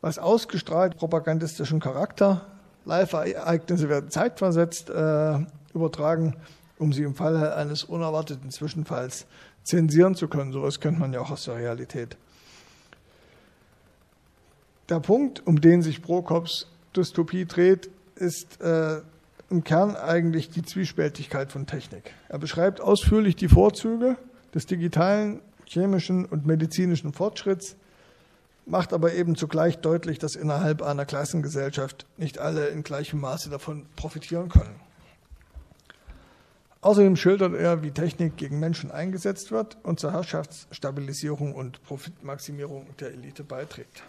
was 0.00 0.18
ausgestrahlt 0.18 0.96
propagandistischen 0.96 1.80
Charakter. 1.80 2.46
Live-Ereignisse 2.84 3.88
werden 3.88 4.10
zeitversetzt 4.10 4.90
äh, 4.90 5.38
übertragen, 5.74 6.36
um 6.78 6.92
sie 6.92 7.02
im 7.02 7.14
Falle 7.14 7.54
eines 7.54 7.84
unerwarteten 7.84 8.50
Zwischenfalls 8.50 9.26
zensieren 9.64 10.14
zu 10.14 10.28
können. 10.28 10.52
Sowas 10.52 10.80
kennt 10.80 10.98
man 10.98 11.12
ja 11.12 11.20
auch 11.20 11.30
aus 11.30 11.44
der 11.44 11.56
Realität. 11.56 12.16
Der 14.88 15.00
Punkt, 15.00 15.44
um 15.46 15.60
den 15.60 15.82
sich 15.82 16.00
Prokops 16.00 16.68
Dystopie 16.94 17.44
dreht, 17.44 17.90
ist 18.14 18.60
äh, 18.60 19.00
im 19.50 19.64
Kern 19.64 19.96
eigentlich 19.96 20.50
die 20.50 20.62
Zwiespältigkeit 20.62 21.52
von 21.52 21.66
Technik. 21.66 22.12
Er 22.28 22.38
beschreibt 22.38 22.80
ausführlich 22.80 23.36
die 23.36 23.48
Vorzüge 23.48 24.16
des 24.54 24.66
digitalen, 24.66 25.40
chemischen 25.66 26.24
und 26.24 26.46
medizinischen 26.46 27.12
Fortschritts, 27.12 27.76
macht 28.66 28.92
aber 28.92 29.14
eben 29.14 29.36
zugleich 29.36 29.78
deutlich, 29.78 30.18
dass 30.18 30.34
innerhalb 30.34 30.82
einer 30.82 31.04
Klassengesellschaft 31.04 32.06
nicht 32.16 32.38
alle 32.38 32.66
in 32.68 32.82
gleichem 32.82 33.20
Maße 33.20 33.48
davon 33.50 33.86
profitieren 33.94 34.48
können. 34.48 34.80
Außerdem 36.80 37.16
schildert 37.16 37.54
er, 37.54 37.82
wie 37.82 37.90
Technik 37.90 38.36
gegen 38.36 38.60
Menschen 38.60 38.90
eingesetzt 38.90 39.50
wird 39.50 39.76
und 39.82 39.98
zur 39.98 40.12
Herrschaftsstabilisierung 40.12 41.54
und 41.54 41.82
Profitmaximierung 41.84 42.86
der 43.00 43.12
Elite 43.12 43.42
beiträgt. 43.42 44.02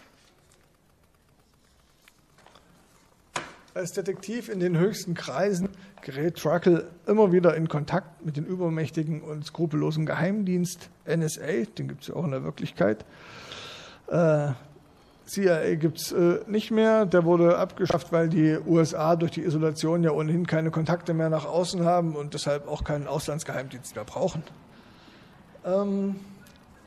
Als 3.74 3.92
Detektiv 3.92 4.48
in 4.48 4.60
den 4.60 4.78
höchsten 4.78 5.14
Kreisen 5.14 5.68
gerät 6.02 6.36
Truckle 6.36 6.90
immer 7.06 7.32
wieder 7.32 7.54
in 7.54 7.68
Kontakt 7.68 8.24
mit 8.24 8.36
dem 8.36 8.44
übermächtigen 8.44 9.20
und 9.20 9.44
skrupellosen 9.44 10.06
Geheimdienst 10.06 10.88
NSA, 11.06 11.64
den 11.76 11.88
gibt 11.88 12.02
es 12.02 12.08
ja 12.08 12.14
auch 12.14 12.24
in 12.24 12.30
der 12.30 12.44
Wirklichkeit. 12.44 13.04
Äh, 14.08 14.52
CIA 15.26 15.74
gibt 15.74 15.98
es 15.98 16.12
äh, 16.12 16.40
nicht 16.46 16.70
mehr, 16.70 17.04
der 17.04 17.24
wurde 17.24 17.58
abgeschafft, 17.58 18.12
weil 18.12 18.30
die 18.30 18.58
USA 18.66 19.14
durch 19.14 19.32
die 19.32 19.42
Isolation 19.42 20.02
ja 20.02 20.12
ohnehin 20.12 20.46
keine 20.46 20.70
Kontakte 20.70 21.12
mehr 21.12 21.28
nach 21.28 21.44
außen 21.44 21.84
haben 21.84 22.16
und 22.16 22.32
deshalb 22.32 22.66
auch 22.66 22.82
keinen 22.82 23.06
Auslandsgeheimdienst 23.06 23.94
mehr 23.94 24.04
brauchen. 24.04 24.42
Ähm, 25.66 26.16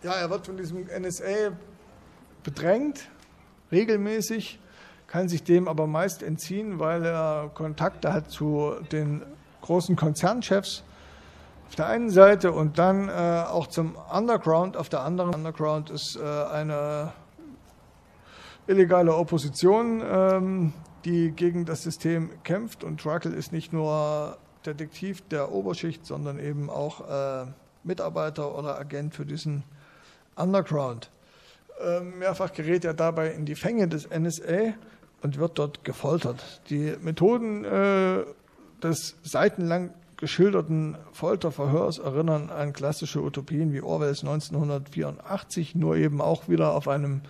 ja, 0.02 0.14
er 0.14 0.32
wird 0.32 0.48
von 0.48 0.58
diesem 0.58 0.88
NSA 0.88 1.52
bedrängt, 2.44 3.10
regelmäßig 3.72 4.60
kann 5.12 5.28
sich 5.28 5.44
dem 5.44 5.68
aber 5.68 5.88
meist 5.88 6.24
entziehen, 6.24 6.80
weil 6.80 7.04
er 7.04 7.52
Kontakte 7.54 8.14
hat 8.14 8.32
zu 8.32 8.76
den 8.94 9.22
großen 9.62 9.98
Konzernchefs 9.98 10.84
auf 11.68 11.76
der 11.76 11.88
einen 11.88 12.10
Seite 12.10 12.54
und 12.54 12.80
dann 12.80 13.10
äh, 13.10 13.12
auch 13.12 13.68
zum 13.68 13.98
Underground 14.10 14.78
auf 14.78 14.88
der 14.88 15.02
anderen. 15.02 15.36
Underground 15.36 15.90
ist 15.90 16.16
äh, 16.16 16.22
eine 16.22 17.12
illegale 18.68 19.14
Opposition, 19.14 20.02
ähm, 20.02 20.74
die 21.04 21.32
gegen 21.32 21.66
das 21.66 21.84
System 21.84 22.30
kämpft 22.46 22.86
und 22.86 23.02
Truckle 23.02 23.32
ist 23.32 23.52
nicht 23.52 23.74
nur 23.74 24.38
Detektiv 24.66 25.28
der 25.28 25.52
Oberschicht, 25.52 26.06
sondern 26.06 26.40
eben 26.40 26.70
auch 26.70 27.02
äh, 27.10 27.48
Mitarbeiter 27.84 28.58
oder 28.58 28.80
Agent 28.80 29.14
für 29.14 29.26
diesen 29.26 29.64
Underground. 30.38 31.12
Ähm, 31.84 32.20
mehrfach 32.20 32.54
gerät 32.54 32.86
er 32.86 32.94
dabei 32.94 33.32
in 33.32 33.44
die 33.44 33.56
Fänge 33.56 33.90
des 33.90 34.08
NSA 34.10 34.74
und 35.22 35.38
wird 35.38 35.60
dort 35.60 35.84
gefoltert. 35.84 36.62
Die 36.70 36.94
Methoden 37.02 37.64
äh, 37.66 38.24
des 38.82 39.16
seitenlang 39.24 39.92
geschilderten 40.18 40.98
Folterverhörs 41.14 41.98
erinnern 41.98 42.50
an 42.50 42.74
klassische 42.74 43.22
Utopien 43.22 43.74
wie 43.74 43.82
Orwells 43.82 44.22
1984, 44.22 45.76
nur 45.76 45.96
eben 45.96 46.22
auch 46.22 46.48
wieder 46.48 46.76
auf 46.76 46.88
einem 46.88 47.22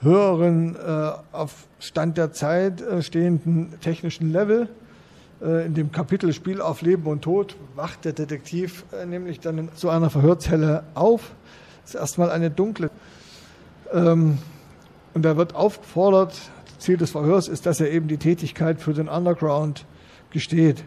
höheren, 0.00 0.76
äh, 0.76 1.12
auf 1.32 1.66
Stand 1.80 2.18
der 2.18 2.32
Zeit 2.32 2.82
äh, 2.82 3.02
stehenden 3.02 3.80
technischen 3.80 4.30
Level. 4.30 4.68
Äh, 5.42 5.66
in 5.66 5.74
dem 5.74 5.92
Kapitel 5.92 6.32
Spiel 6.32 6.60
auf 6.60 6.82
Leben 6.82 7.06
und 7.06 7.22
Tod 7.22 7.56
wacht 7.74 8.04
der 8.04 8.12
Detektiv 8.12 8.84
äh, 8.92 9.06
nämlich 9.06 9.40
dann 9.40 9.58
in 9.58 9.68
so 9.74 9.88
einer 9.88 10.10
Verhörzelle 10.10 10.84
auf. 10.94 11.32
Das 11.82 11.94
ist 11.94 12.00
erstmal 12.00 12.30
eine 12.30 12.50
dunkle. 12.50 12.90
Ähm, 13.92 14.38
und 15.14 15.24
er 15.24 15.36
wird 15.36 15.54
aufgefordert, 15.54 16.34
Ziel 16.84 16.96
des 16.96 17.10
Verhörs 17.10 17.48
ist, 17.48 17.66
dass 17.66 17.80
er 17.80 17.90
eben 17.90 18.08
die 18.08 18.18
Tätigkeit 18.18 18.80
für 18.80 18.92
den 18.92 19.08
Underground 19.08 19.86
gesteht. 20.30 20.84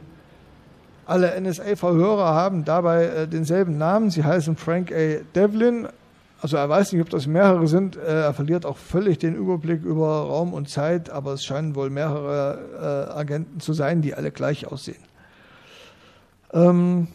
Alle 1.05 1.39
NSA-Verhörer 1.39 2.33
haben 2.35 2.65
dabei 2.65 3.05
äh, 3.05 3.27
denselben 3.27 3.77
Namen. 3.77 4.09
Sie 4.09 4.23
heißen 4.23 4.57
Frank 4.57 4.91
A. 4.91 5.21
Devlin. 5.35 5.87
Also 6.41 6.57
er 6.57 6.69
weiß 6.69 6.93
nicht, 6.93 7.01
ob 7.01 7.09
das 7.09 7.27
mehrere 7.27 7.67
sind. 7.67 7.95
Äh, 7.95 8.23
er 8.23 8.33
verliert 8.33 8.65
auch 8.65 8.77
völlig 8.77 9.17
den 9.17 9.35
Überblick 9.35 9.83
über 9.83 10.07
Raum 10.07 10.53
und 10.53 10.69
Zeit, 10.69 11.09
aber 11.09 11.33
es 11.33 11.43
scheinen 11.43 11.75
wohl 11.75 11.89
mehrere 11.89 13.09
äh, 13.13 13.17
Agenten 13.17 13.59
zu 13.59 13.73
sein, 13.73 14.01
die 14.01 14.13
alle 14.13 14.31
gleich 14.31 14.67
aussehen. 14.67 15.01
Ähm, 16.53 17.07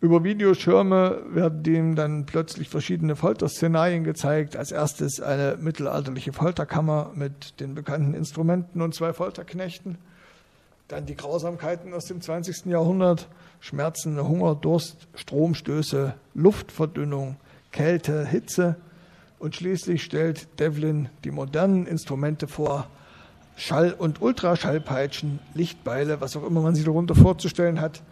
über 0.00 0.22
Videoschirme 0.22 1.22
werden 1.28 1.64
dem 1.64 1.96
dann 1.96 2.24
plötzlich 2.24 2.68
verschiedene 2.68 3.16
Folterszenarien 3.16 4.04
gezeigt. 4.04 4.56
Als 4.56 4.70
erstes 4.70 5.20
eine 5.20 5.56
mittelalterliche 5.60 6.32
Folterkammer 6.32 7.10
mit 7.14 7.58
den 7.58 7.74
bekannten 7.74 8.14
Instrumenten 8.14 8.80
und 8.80 8.94
zwei 8.94 9.12
Folterknechten. 9.12 9.98
Dann 10.86 11.04
die 11.04 11.16
Grausamkeiten 11.16 11.92
aus 11.94 12.06
dem 12.06 12.20
20. 12.20 12.66
Jahrhundert, 12.66 13.28
Schmerzen, 13.58 14.22
Hunger, 14.22 14.54
Durst, 14.54 15.08
Stromstöße, 15.16 16.14
Luftverdünnung, 16.34 17.36
Kälte, 17.72 18.24
Hitze. 18.24 18.76
Und 19.40 19.56
schließlich 19.56 20.04
stellt 20.04 20.60
Devlin 20.60 21.08
die 21.24 21.32
modernen 21.32 21.86
Instrumente 21.86 22.46
vor, 22.46 22.86
Schall- 23.56 23.94
und 23.94 24.22
Ultraschallpeitschen, 24.22 25.40
Lichtbeile, 25.54 26.20
was 26.20 26.36
auch 26.36 26.46
immer 26.46 26.60
man 26.60 26.76
sich 26.76 26.84
darunter 26.84 27.16
vorzustellen 27.16 27.80
hat, 27.80 28.02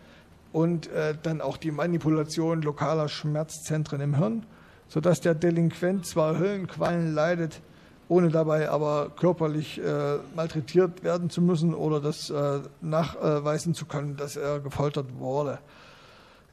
und 0.56 0.90
äh, 0.90 1.14
dann 1.22 1.42
auch 1.42 1.58
die 1.58 1.70
Manipulation 1.70 2.62
lokaler 2.62 3.10
Schmerzzentren 3.10 4.00
im 4.00 4.16
Hirn, 4.16 4.46
sodass 4.88 5.20
der 5.20 5.34
Delinquent 5.34 6.06
zwar 6.06 6.38
Höllenquallen 6.38 7.12
leidet, 7.12 7.60
ohne 8.08 8.30
dabei 8.30 8.70
aber 8.70 9.10
körperlich 9.10 9.78
äh, 9.78 10.16
malträtiert 10.34 11.04
werden 11.04 11.28
zu 11.28 11.42
müssen 11.42 11.74
oder 11.74 12.00
das 12.00 12.30
äh, 12.30 12.60
nachweisen 12.80 13.74
zu 13.74 13.84
können, 13.84 14.16
dass 14.16 14.36
er 14.36 14.60
gefoltert 14.60 15.18
wurde. 15.18 15.58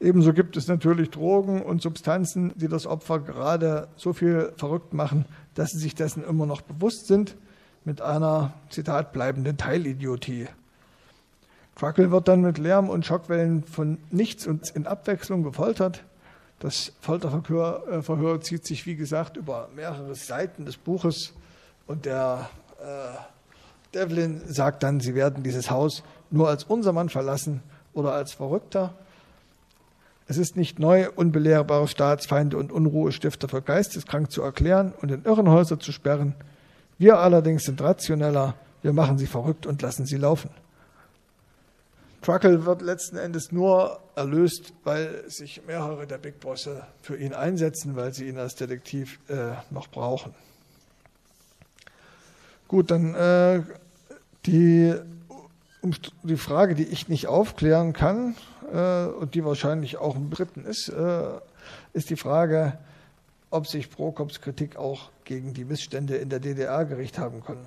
Ebenso 0.02 0.34
gibt 0.34 0.58
es 0.58 0.68
natürlich 0.68 1.10
Drogen 1.10 1.62
und 1.62 1.82
Substanzen, 1.82 2.52
die 2.56 2.68
das 2.68 2.86
Opfer 2.86 3.22
gerade 3.22 3.88
so 3.96 4.12
viel 4.12 4.52
verrückt 4.58 4.94
machen, 4.94 5.24
dass 5.54 5.72
sie 5.72 5.80
sich 5.80 5.96
dessen 5.96 6.26
immer 6.26 6.46
noch 6.46 6.60
bewusst 6.60 7.08
sind, 7.08 7.38
mit 7.86 8.02
einer, 8.02 8.54
Zitat, 8.70 9.14
bleibenden 9.14 9.56
Teilidiotie. 9.56 10.50
Truckle 11.76 12.12
wird 12.12 12.28
dann 12.28 12.42
mit 12.42 12.58
Lärm 12.58 12.90
und 12.90 13.06
Schockwellen 13.06 13.64
von 13.64 13.98
nichts 14.12 14.46
und 14.46 14.70
in 14.76 14.86
Abwechslung 14.86 15.44
gefoltert. 15.44 16.04
Das 16.60 16.94
Folterverhör 17.02 18.36
äh, 18.36 18.40
zieht 18.40 18.66
sich, 18.66 18.86
wie 18.86 18.96
gesagt, 18.96 19.38
über 19.38 19.70
mehrere 19.76 20.16
Seiten 20.16 20.66
des 20.66 20.78
Buches 20.78 21.34
und 21.88 22.06
der 22.06 22.50
äh, 22.80 23.18
Devlin 23.94 24.42
sagt 24.46 24.84
dann, 24.84 25.00
sie 25.00 25.16
werden 25.16 25.44
dieses 25.44 25.70
Haus 25.70 26.04
nur 26.32 26.50
als 26.50 26.64
unser 26.64 26.94
Mann 26.94 27.10
verlassen 27.10 27.62
oder 27.94 28.14
als 28.14 28.34
Verrückter. 28.34 28.94
Es 30.26 30.38
ist 30.38 30.56
nicht 30.56 30.80
neu, 30.80 31.10
unbelehrbare 31.16 31.88
Staatsfeinde 31.88 32.58
und 32.58 32.72
Unruhestifter 32.72 33.50
für 33.50 33.62
geisteskrank 33.62 34.32
zu 34.32 34.42
erklären 34.42 34.94
und 35.02 35.12
in 35.12 35.26
Irrenhäuser 35.26 35.80
zu 35.80 35.92
sperren. 35.92 36.34
Wir 36.98 37.18
allerdings 37.18 37.66
sind 37.66 37.82
rationeller, 37.82 38.56
wir 38.82 38.94
machen 38.94 39.18
sie 39.18 39.28
verrückt 39.28 39.66
und 39.66 39.82
lassen 39.82 40.06
sie 40.06 40.18
laufen. 40.18 40.50
Truckle 42.24 42.66
wird 42.66 42.82
letzten 42.82 43.18
Endes 43.18 43.52
nur 43.52 44.00
erlöst, 44.16 44.74
weil 44.84 45.30
sich 45.30 45.62
mehrere 45.68 46.08
der 46.08 46.18
Big 46.18 46.40
Bosse 46.40 46.88
für 47.02 47.18
ihn 47.18 47.34
einsetzen, 47.34 47.96
weil 47.96 48.14
sie 48.14 48.28
ihn 48.28 48.38
als 48.38 48.56
Detektiv 48.56 49.20
äh, 49.30 49.52
noch 49.70 49.88
brauchen. 49.88 50.34
Gut, 52.68 52.90
dann 52.90 53.14
äh, 53.14 53.62
die, 54.46 54.96
um, 55.82 55.94
die 56.24 56.38
Frage, 56.38 56.76
die 56.76 56.86
ich 56.86 57.08
nicht 57.10 57.28
aufklären 57.28 57.94
kann 57.94 58.36
äh, 58.74 59.06
und 59.06 59.36
die 59.36 59.46
wahrscheinlich 59.46 59.98
auch 59.98 60.16
im 60.16 60.30
Dritten 60.30 60.66
ist, 60.66 60.90
äh, 60.90 61.24
ist 61.94 62.10
die 62.10 62.16
Frage, 62.16 62.78
ob 63.52 63.68
sich 63.68 63.92
Prokops 63.92 64.42
Kritik 64.42 64.78
auch 64.78 65.12
gegen 65.26 65.54
die 65.54 65.66
Missstände 65.66 66.16
in 66.16 66.30
der 66.30 66.40
DDR 66.40 66.86
gerichtet 66.86 67.20
haben 67.20 67.44
können. 67.44 67.66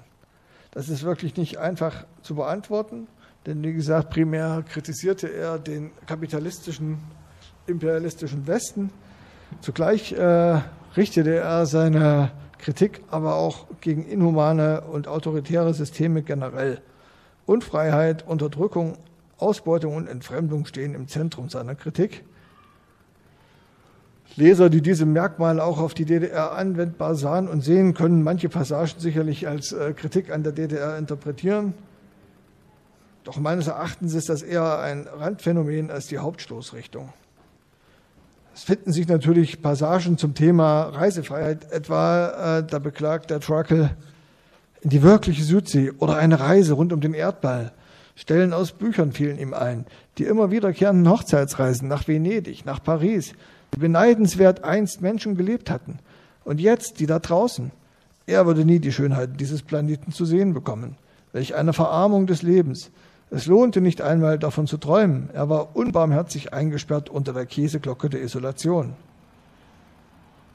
Das 0.73 0.89
ist 0.89 1.05
wirklich 1.05 1.37
nicht 1.37 1.59
einfach 1.59 2.05
zu 2.23 2.35
beantworten. 2.35 3.07
Denn 3.47 3.63
wie 3.63 3.73
gesagt, 3.73 4.11
primär 4.11 4.65
kritisierte 4.69 5.33
er 5.33 5.59
den 5.59 5.93
kapitalistischen, 6.07 6.99
imperialistischen 7.69 8.47
Westen. 8.47 8.91
Zugleich 9.61 10.13
äh, 10.13 10.61
richtete 10.97 11.37
er 11.37 11.67
seine 11.67 12.33
Kritik 12.59 13.03
aber 13.11 13.37
auch 13.37 13.67
gegen 13.81 14.05
inhumane 14.05 14.81
und 14.81 15.07
autoritäre 15.07 15.73
Systeme 15.75 16.23
generell. 16.23 16.81
Unfreiheit, 17.45 18.27
Unterdrückung, 18.27 18.99
Ausbeutung 19.39 19.95
und 19.95 20.09
Entfremdung 20.09 20.67
stehen 20.67 20.95
im 20.95 21.07
Zentrum 21.07 21.49
seiner 21.49 21.77
Kritik. 21.77 22.25
Leser, 24.35 24.69
die 24.69 24.83
diese 24.83 25.07
Merkmale 25.07 25.63
auch 25.63 25.79
auf 25.79 25.95
die 25.95 26.05
DDR 26.05 26.53
anwendbar 26.53 27.15
sahen 27.15 27.47
und 27.47 27.63
sehen, 27.63 27.95
können 27.95 28.25
manche 28.25 28.49
Passagen 28.49 28.99
sicherlich 28.99 29.47
als 29.47 29.73
äh, 29.73 29.93
Kritik 29.93 30.33
an 30.33 30.43
der 30.43 30.53
DDR 30.53 30.99
interpretieren. 30.99 31.75
Doch 33.27 33.39
meines 33.41 33.67
Erachtens 33.67 34.15
ist 34.15 34.29
das 34.29 34.43
eher 34.43 34.79
ein 34.79 35.09
Randphänomen 35.09 35.91
als 35.91 36.07
die 36.07 36.19
Hauptstoßrichtung. 36.19 37.13
Es 38.55 38.63
finden 38.63 38.93
sich 38.93 39.09
natürlich 39.09 39.61
Passagen 39.61 40.17
zum 40.17 40.35
Thema 40.35 40.83
Reisefreiheit, 40.83 41.73
etwa 41.73 42.59
äh, 42.59 42.65
da 42.65 42.79
beklagt 42.79 43.31
der 43.31 43.41
Truckle 43.41 43.97
in 44.81 44.91
die 44.91 45.03
wirkliche 45.03 45.43
Südsee 45.43 45.91
oder 45.99 46.19
eine 46.19 46.39
Reise 46.39 46.75
rund 46.75 46.93
um 46.93 47.01
den 47.01 47.15
Erdball. 47.15 47.73
Stellen 48.15 48.53
aus 48.53 48.71
Büchern 48.71 49.11
fielen 49.11 49.41
ihm 49.41 49.55
ein, 49.55 49.87
die 50.19 50.25
immer 50.25 50.53
wiederkehrenden 50.53 51.11
Hochzeitsreisen 51.11 51.89
nach 51.89 52.07
Venedig, 52.07 52.65
nach 52.65 52.81
Paris, 52.81 53.33
die 53.75 53.81
beneidenswert 53.81 54.63
einst 54.63 55.03
Menschen 55.03 55.37
gelebt 55.37 55.69
hatten. 55.69 55.99
Und 56.45 56.61
jetzt 56.61 57.01
die 57.01 57.07
da 57.07 57.19
draußen. 57.19 57.73
Er 58.27 58.47
würde 58.47 58.65
nie 58.65 58.79
die 58.79 58.93
Schönheiten 58.93 59.37
dieses 59.37 59.63
Planeten 59.63 60.13
zu 60.13 60.25
sehen 60.25 60.55
bekommen. 60.55 60.95
Welch 61.33 61.57
eine 61.57 61.73
Verarmung 61.73 62.29
des 62.29 62.43
Lebens. 62.43 62.93
Es 63.31 63.47
lohnte 63.47 63.81
nicht 63.81 64.03
einmal 64.03 64.39
davon 64.39 64.67
zu 64.67 64.77
träumen. 64.77 65.31
Er 65.33 65.49
war 65.49 65.75
unbarmherzig 65.75 66.53
eingesperrt 66.53 67.11
unter 67.11 67.33
der 67.33 67.47
Käseglocke 67.47 68.09
der 68.09 68.23
Isolation. 68.23 68.95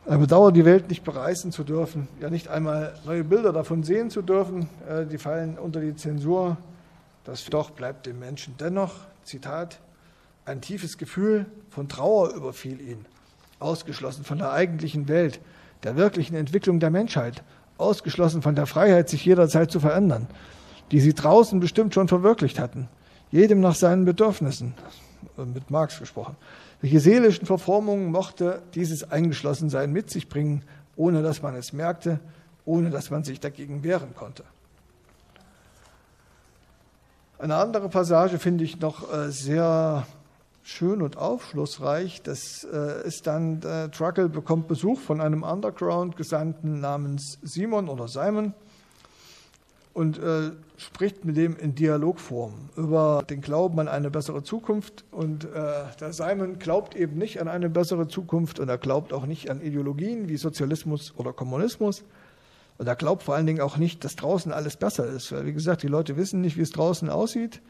Er 0.06 0.18
bedauert, 0.18 0.56
die 0.56 0.66
Welt 0.66 0.90
nicht 0.90 1.04
bereisen 1.04 1.52
zu 1.52 1.64
dürfen, 1.64 2.08
ja 2.20 2.30
nicht 2.30 2.48
einmal 2.48 2.94
neue 3.06 3.24
Bilder 3.24 3.54
davon 3.54 3.84
sehen 3.84 4.10
zu 4.10 4.22
dürfen. 4.22 4.68
Äh, 4.90 5.06
die 5.06 5.18
fallen 5.18 5.58
unter 5.58 5.80
die 5.80 5.96
Zensur. 5.96 6.58
Das 7.24 7.46
doch 7.46 7.70
bleibt 7.70 8.08
dem 8.08 8.18
Menschen 8.18 8.56
dennoch, 8.60 8.96
Zitat, 9.24 9.80
ein 10.46 10.60
tiefes 10.60 10.98
Gefühl 10.98 11.46
von 11.70 11.88
Trauer 11.88 12.34
überfiel 12.34 12.82
ihn, 12.82 13.06
ausgeschlossen 13.60 14.24
von 14.24 14.40
der 14.40 14.52
eigentlichen 14.52 15.08
Welt, 15.08 15.40
der 15.84 15.98
wirklichen 15.98 16.36
Entwicklung 16.36 16.80
der 16.80 16.90
Menschheit, 16.90 17.44
ausgeschlossen 17.78 18.42
von 18.42 18.56
der 18.56 18.66
Freiheit, 18.66 19.08
sich 19.08 19.24
jederzeit 19.24 19.70
zu 19.70 19.80
verändern, 19.80 20.28
die 20.92 21.00
sie 21.00 21.14
draußen 21.14 21.60
bestimmt 21.60 21.94
schon 21.94 22.08
verwirklicht 22.08 22.60
hatten, 22.60 22.88
jedem 23.32 23.62
nach 23.62 23.76
seinen 23.76 24.06
Bedürfnissen, 24.06 24.74
mit 25.38 25.72
Marx 25.72 26.00
gesprochen. 26.00 26.36
Welche 26.82 27.00
seelischen 27.00 27.46
Verformungen 27.46 28.12
mochte 28.12 28.62
dieses 28.74 29.10
Eingeschlossensein 29.10 29.92
mit 29.92 30.10
sich 30.10 30.28
bringen, 30.28 30.64
ohne 30.96 31.22
dass 31.24 31.42
man 31.42 31.56
es 31.56 31.74
merkte, 31.74 32.20
ohne 32.66 32.90
dass 32.90 33.10
man 33.10 33.24
sich 33.24 33.40
dagegen 33.40 33.84
wehren 33.84 34.14
konnte? 34.16 34.44
Eine 37.40 37.56
andere 37.56 37.90
Passage 37.90 38.38
finde 38.38 38.64
ich 38.64 38.80
noch 38.80 39.12
äh, 39.12 39.32
sehr 39.32 40.06
schön 40.64 41.02
und 41.02 41.18
aufschlussreich. 41.18 42.22
Das 42.22 42.64
äh, 42.72 43.08
ist 43.08 43.26
dann, 43.26 43.62
äh, 43.64 43.90
Truckle 43.90 44.30
bekommt 44.30 44.68
Besuch 44.68 45.00
von 45.00 45.22
einem 45.22 45.42
Underground-Gesandten 45.42 46.80
namens 46.80 47.40
Simon 47.42 47.90
oder 47.90 48.08
Simon 48.08 48.54
und 49.94 50.20
äh, 50.20 50.52
spricht 50.78 51.26
mit 51.26 51.36
dem 51.38 51.58
in 51.58 51.76
Dialogform 51.76 52.70
über 52.76 53.24
den 53.30 53.42
Glauben 53.42 53.80
an 53.80 53.88
eine 53.88 54.10
bessere 54.10 54.42
Zukunft. 54.44 55.04
Und 55.12 55.46
äh, 55.46 55.84
der 56.00 56.14
Simon 56.14 56.60
glaubt 56.60 56.96
eben 56.96 57.18
nicht 57.18 57.42
an 57.42 57.48
eine 57.48 57.70
bessere 57.70 58.08
Zukunft 58.08 58.60
und 58.60 58.70
er 58.70 58.78
glaubt 58.78 59.12
auch 59.12 59.26
nicht 59.26 59.50
an 59.50 59.62
Ideologien 59.62 60.30
wie 60.30 60.38
Sozialismus 60.38 61.14
oder 61.18 61.34
Kommunismus. 61.34 62.04
Und 62.78 62.88
er 62.88 62.96
glaubt 62.96 63.24
vor 63.24 63.36
allen 63.36 63.46
Dingen 63.46 63.62
auch 63.62 63.78
nicht, 63.78 64.04
dass 64.04 64.16
draußen 64.16 64.52
alles 64.52 64.78
besser 64.78 65.06
ist. 65.06 65.32
Weil, 65.32 65.46
wie 65.46 65.54
gesagt, 65.54 65.84
die 65.84 65.88
Leute 65.88 66.18
wissen 66.18 66.42
nicht, 66.42 66.58
wie 66.58 66.62
es 66.62 66.72
draußen 66.72 67.10
aussieht. 67.10 67.62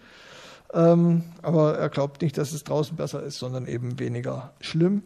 Ähm, 0.73 1.23
aber 1.41 1.77
er 1.77 1.89
glaubt 1.89 2.21
nicht, 2.21 2.37
dass 2.37 2.53
es 2.53 2.63
draußen 2.63 2.95
besser 2.95 3.23
ist, 3.23 3.39
sondern 3.39 3.65
eben 3.65 3.99
weniger 3.99 4.53
schlimm. 4.61 5.03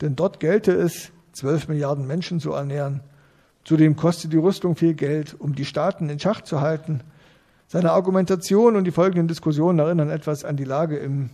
Denn 0.00 0.14
dort 0.14 0.38
gelte 0.40 0.72
es, 0.72 1.10
zwölf 1.32 1.68
Milliarden 1.68 2.06
Menschen 2.06 2.38
zu 2.38 2.52
ernähren 2.52 3.00
Zudem 3.68 3.96
kostet 3.96 4.32
die 4.32 4.38
Rüstung 4.38 4.76
viel 4.76 4.94
Geld, 4.94 5.36
um 5.38 5.54
die 5.54 5.66
Staaten 5.66 6.08
in 6.08 6.18
Schach 6.18 6.40
zu 6.40 6.62
halten. 6.62 7.02
Seine 7.66 7.92
Argumentation 7.92 8.76
und 8.76 8.84
die 8.84 8.90
folgenden 8.90 9.28
Diskussionen 9.28 9.78
erinnern 9.78 10.08
etwas 10.08 10.42
an 10.42 10.56
die 10.56 10.64
Lage 10.64 10.96
in 10.96 11.28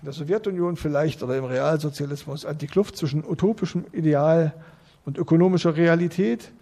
der 0.00 0.12
Sowjetunion 0.12 0.76
vielleicht 0.76 1.24
oder 1.24 1.36
im 1.36 1.44
Realsozialismus, 1.44 2.44
an 2.44 2.58
die 2.58 2.68
Kluft 2.68 2.96
zwischen 2.96 3.24
utopischem 3.24 3.84
Ideal 3.90 4.54
und 5.06 5.18
ökonomischer 5.18 5.74
Realität, 5.74 6.52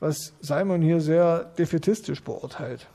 was 0.00 0.34
Simon 0.42 0.82
hier 0.82 1.00
sehr 1.00 1.44
defetistisch 1.56 2.22
beurteilt. 2.22 2.88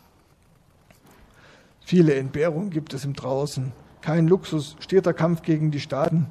Viele 1.84 2.14
Entbehrungen 2.14 2.70
gibt 2.70 2.94
es 2.94 3.04
im 3.04 3.14
Draußen, 3.14 3.72
kein 4.02 4.28
Luxus, 4.28 4.76
steter 4.80 5.16
Kampf 5.16 5.42
gegen 5.42 5.72
die 5.72 5.80
Staaten. 5.80 6.28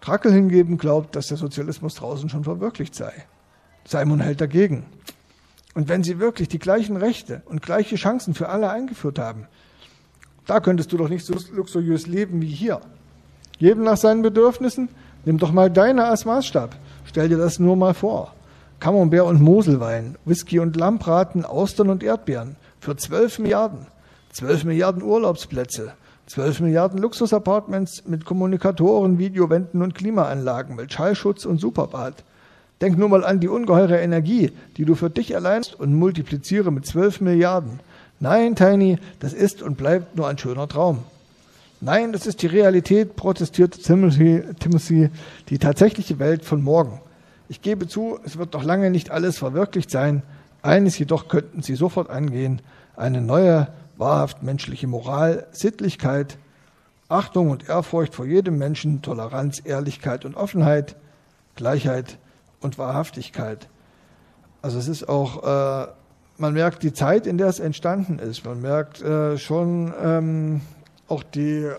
Krackel 0.00 0.32
hingegen 0.32 0.78
glaubt, 0.78 1.16
dass 1.16 1.26
der 1.26 1.38
Sozialismus 1.38 1.96
draußen 1.96 2.28
schon 2.28 2.44
verwirklicht 2.44 2.94
sei. 2.94 3.26
Simon 3.88 4.20
hält 4.20 4.40
dagegen. 4.40 4.84
Und 5.74 5.88
wenn 5.88 6.04
sie 6.04 6.18
wirklich 6.18 6.48
die 6.48 6.58
gleichen 6.58 6.96
Rechte 6.96 7.42
und 7.46 7.62
gleiche 7.62 7.96
Chancen 7.96 8.34
für 8.34 8.48
alle 8.50 8.68
eingeführt 8.68 9.18
haben, 9.18 9.46
da 10.46 10.60
könntest 10.60 10.92
du 10.92 10.98
doch 10.98 11.08
nicht 11.08 11.24
so 11.24 11.34
luxuriös 11.52 12.06
leben 12.06 12.42
wie 12.42 12.48
hier. 12.48 12.80
Jedem 13.58 13.84
nach 13.84 13.96
seinen 13.96 14.22
Bedürfnissen? 14.22 14.88
Nimm 15.24 15.38
doch 15.38 15.52
mal 15.52 15.70
deine 15.70 16.04
als 16.04 16.24
Maßstab. 16.24 16.76
Stell 17.04 17.28
dir 17.28 17.38
das 17.38 17.58
nur 17.58 17.76
mal 17.76 17.94
vor. 17.94 18.34
Camembert 18.78 19.26
und 19.26 19.40
Moselwein, 19.40 20.16
Whisky 20.24 20.58
und 20.58 20.76
Lambraten, 20.76 21.44
Austern 21.44 21.88
und 21.88 22.02
Erdbeeren 22.02 22.56
für 22.80 22.96
12 22.96 23.40
Milliarden. 23.40 23.86
12 24.32 24.64
Milliarden 24.64 25.02
Urlaubsplätze, 25.02 25.94
12 26.26 26.60
Milliarden 26.60 26.98
Luxusapartments 26.98 28.04
mit 28.06 28.24
Kommunikatoren, 28.24 29.18
Videowänden 29.18 29.82
und 29.82 29.94
Klimaanlagen, 29.94 30.76
mit 30.76 30.92
Schallschutz 30.92 31.44
und 31.46 31.58
Superbad. 31.58 32.22
Denk 32.80 32.96
nur 32.96 33.08
mal 33.08 33.24
an 33.24 33.40
die 33.40 33.48
ungeheure 33.48 33.98
Energie, 33.98 34.52
die 34.76 34.84
du 34.84 34.94
für 34.94 35.10
dich 35.10 35.34
allein 35.34 35.62
und 35.78 35.94
multipliziere 35.94 36.70
mit 36.70 36.86
12 36.86 37.20
Milliarden. 37.20 37.80
Nein, 38.20 38.54
Tiny, 38.54 38.98
das 39.18 39.32
ist 39.32 39.62
und 39.62 39.76
bleibt 39.76 40.16
nur 40.16 40.28
ein 40.28 40.38
schöner 40.38 40.68
Traum. 40.68 40.98
Nein, 41.80 42.12
das 42.12 42.26
ist 42.26 42.42
die 42.42 42.48
Realität, 42.48 43.14
protestiert 43.16 43.82
Timothy, 43.82 44.42
Timothy, 44.58 45.10
die 45.48 45.58
tatsächliche 45.58 46.18
Welt 46.18 46.44
von 46.44 46.62
morgen. 46.62 47.00
Ich 47.48 47.62
gebe 47.62 47.86
zu, 47.86 48.18
es 48.24 48.36
wird 48.36 48.52
noch 48.52 48.64
lange 48.64 48.90
nicht 48.90 49.10
alles 49.10 49.38
verwirklicht 49.38 49.90
sein. 49.90 50.22
Eines 50.62 50.98
jedoch 50.98 51.28
könnten 51.28 51.62
Sie 51.62 51.76
sofort 51.76 52.10
angehen, 52.10 52.60
eine 52.96 53.20
neue, 53.20 53.68
wahrhaft 53.96 54.42
menschliche 54.42 54.88
Moral, 54.88 55.46
Sittlichkeit, 55.52 56.36
Achtung 57.08 57.50
und 57.50 57.68
Ehrfurcht 57.68 58.14
vor 58.14 58.26
jedem 58.26 58.58
Menschen, 58.58 59.00
Toleranz, 59.00 59.62
Ehrlichkeit 59.64 60.24
und 60.24 60.34
Offenheit, 60.34 60.96
Gleichheit, 61.56 62.18
und 62.60 62.78
Wahrhaftigkeit. 62.78 63.68
Also 64.62 64.78
es 64.78 64.88
ist 64.88 65.08
auch, 65.08 65.42
äh, 65.44 65.88
man 66.36 66.54
merkt 66.54 66.82
die 66.82 66.92
Zeit, 66.92 67.26
in 67.26 67.38
der 67.38 67.48
es 67.48 67.60
entstanden 67.60 68.18
ist. 68.18 68.44
Man 68.44 68.60
merkt 68.60 69.00
äh, 69.00 69.38
schon 69.38 69.92
ähm, 70.02 70.60
auch 71.06 71.22
die, 71.22 71.70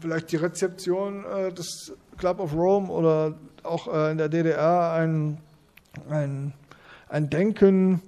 vielleicht 0.00 0.32
die 0.32 0.36
Rezeption 0.36 1.24
äh, 1.24 1.52
des 1.52 1.92
Club 2.18 2.40
of 2.40 2.54
Rome 2.54 2.88
oder 2.88 3.34
auch 3.62 3.92
äh, 3.92 4.12
in 4.12 4.18
der 4.18 4.28
DDR 4.28 4.92
ein, 4.92 5.38
ein, 6.08 6.52
ein 7.08 7.30
Denken, 7.30 8.02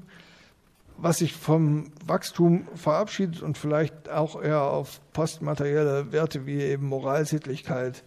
was 0.99 1.19
sich 1.19 1.33
vom 1.33 1.91
Wachstum 2.07 2.69
verabschiedet 2.75 3.43
und 3.43 3.59
vielleicht 3.59 4.09
auch 4.09 4.41
eher 4.41 4.63
auf 4.63 5.01
postmaterielle 5.13 6.13
Werte 6.13 6.47
wie 6.47 6.61
eben 6.61 6.87
Moralsittlichkeit 6.87 8.05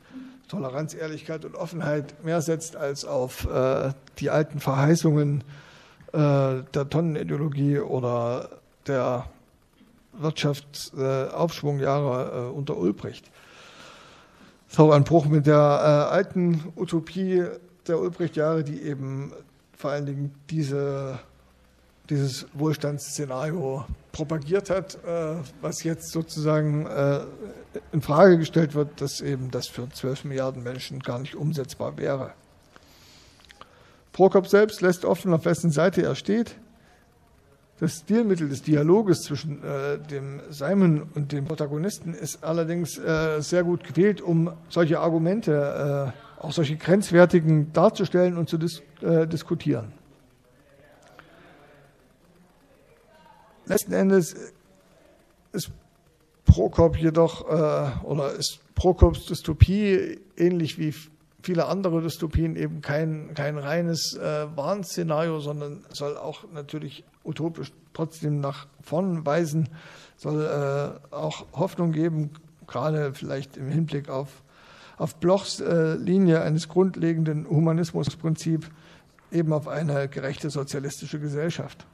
Toleranz, 0.47 0.93
Ehrlichkeit 0.93 1.43
und 1.45 1.55
Offenheit 1.55 2.23
mehr 2.23 2.41
setzt 2.41 2.75
als 2.75 3.05
auf 3.05 3.49
äh, 3.49 3.93
die 4.19 4.29
alten 4.29 4.60
Verheißungen 4.60 5.43
äh, 6.13 6.62
der 6.73 6.89
Tonnenideologie 6.89 7.79
oder 7.79 8.49
der 8.88 9.25
Wirtschaftsaufschwungjahre 10.13 12.49
äh, 12.49 12.51
unter 12.51 12.77
Ulbricht. 12.77 13.31
Das 14.65 14.73
ist 14.73 14.79
auch 14.79 14.91
ein 14.91 15.03
Bruch 15.03 15.25
mit 15.25 15.47
der 15.47 15.55
äh, 15.55 16.13
alten 16.13 16.71
Utopie 16.75 17.43
der 17.88 17.99
Ulbricht-Jahre, 17.99 18.63
die 18.63 18.81
eben 18.81 19.34
vor 19.77 19.91
allen 19.91 20.05
Dingen 20.05 20.36
diese 20.49 21.19
dieses 22.10 22.46
Wohlstandsszenario 22.54 23.86
propagiert 24.12 24.70
hat, 24.70 24.96
äh, 25.06 25.36
was 25.62 25.84
jetzt 25.84 26.12
sozusagen 26.12 26.86
äh, 26.86 27.22
in 27.91 28.02
Frage 28.02 28.38
gestellt 28.38 28.74
wird, 28.76 29.02
dass 29.02 29.22
eben 29.22 29.52
das 29.52 29.68
für 29.68 29.89
12 29.89 30.26
Milliarden 30.26 30.63
Menschen 30.63 31.00
gar 31.00 31.20
nicht 31.20 31.36
umsetzbar 31.36 31.98
wäre. 31.98 32.34
Prokop 34.13 34.48
selbst 34.48 34.82
lässt 34.82 35.04
offen, 35.04 35.34
auf 35.34 35.44
wessen 35.44 35.72
Seite 35.72 36.02
er 36.02 36.15
steht. 36.15 36.56
Das 37.82 37.98
Stilmittel 37.98 38.48
des 38.48 38.62
Dialoges 38.62 39.24
zwischen 39.24 39.62
äh, 39.62 40.00
dem 40.00 40.39
Simon 40.50 41.10
und 41.13 41.34
dem 41.34 41.44
Protagonisten 41.44 42.13
ist 42.13 42.41
allerdings 42.41 42.98
äh, 42.98 43.41
sehr 43.41 43.65
gut 43.65 43.84
gewählt, 43.84 44.22
um 44.22 44.54
solche 44.70 45.02
Argumente, 45.02 46.13
äh, 46.39 46.41
auch 46.41 46.54
solche 46.54 46.78
grenzwertigen 46.78 47.74
darzustellen 47.74 48.38
und 48.38 48.48
zu 48.48 48.58
dis 48.58 48.82
äh, 49.02 49.28
diskutieren. 49.28 49.91
Letzten 53.65 53.93
Endes 53.93 54.36
ist 55.51 55.72
Prokop 56.45 56.97
jedoch, 56.97 57.49
äh, 57.49 58.05
oder 58.05 58.34
ist 58.34 58.59
Prokops 58.76 59.26
Dystopie 59.26 60.20
ähnlich 60.38 60.78
wie 60.78 60.93
viele 61.41 61.66
andere 61.66 62.01
Dystopien 62.01 62.55
eben 62.55 62.82
kein, 62.82 63.34
kein 63.34 63.57
reines 63.57 64.16
äh, 64.16 64.47
Warnszenario, 64.55 65.39
sondern 65.39 65.86
soll 65.89 66.18
auch 66.18 66.43
natürlich 66.53 67.03
utopisch 67.24 67.72
trotzdem 67.93 68.39
nach 68.39 68.68
vorn 68.82 69.26
weisen, 69.26 69.70
soll 70.18 70.43
äh, 70.43 71.13
auch 71.13 71.45
Hoffnung 71.53 71.91
geben, 71.91 72.32
gerade 72.68 73.13
vielleicht 73.13 73.57
im 73.57 73.70
Hinblick 73.70 74.09
auf, 74.09 74.43
auf 74.97 75.16
Blochs 75.16 75.59
äh, 75.59 75.95
Linie 75.95 76.41
eines 76.41 76.68
grundlegenden 76.68 77.47
Humanismusprinzips, 77.49 78.68
eben 79.32 79.53
auf 79.53 79.68
eine 79.68 80.07
gerechte 80.07 80.49
sozialistische 80.49 81.20
Gesellschaft. 81.20 81.86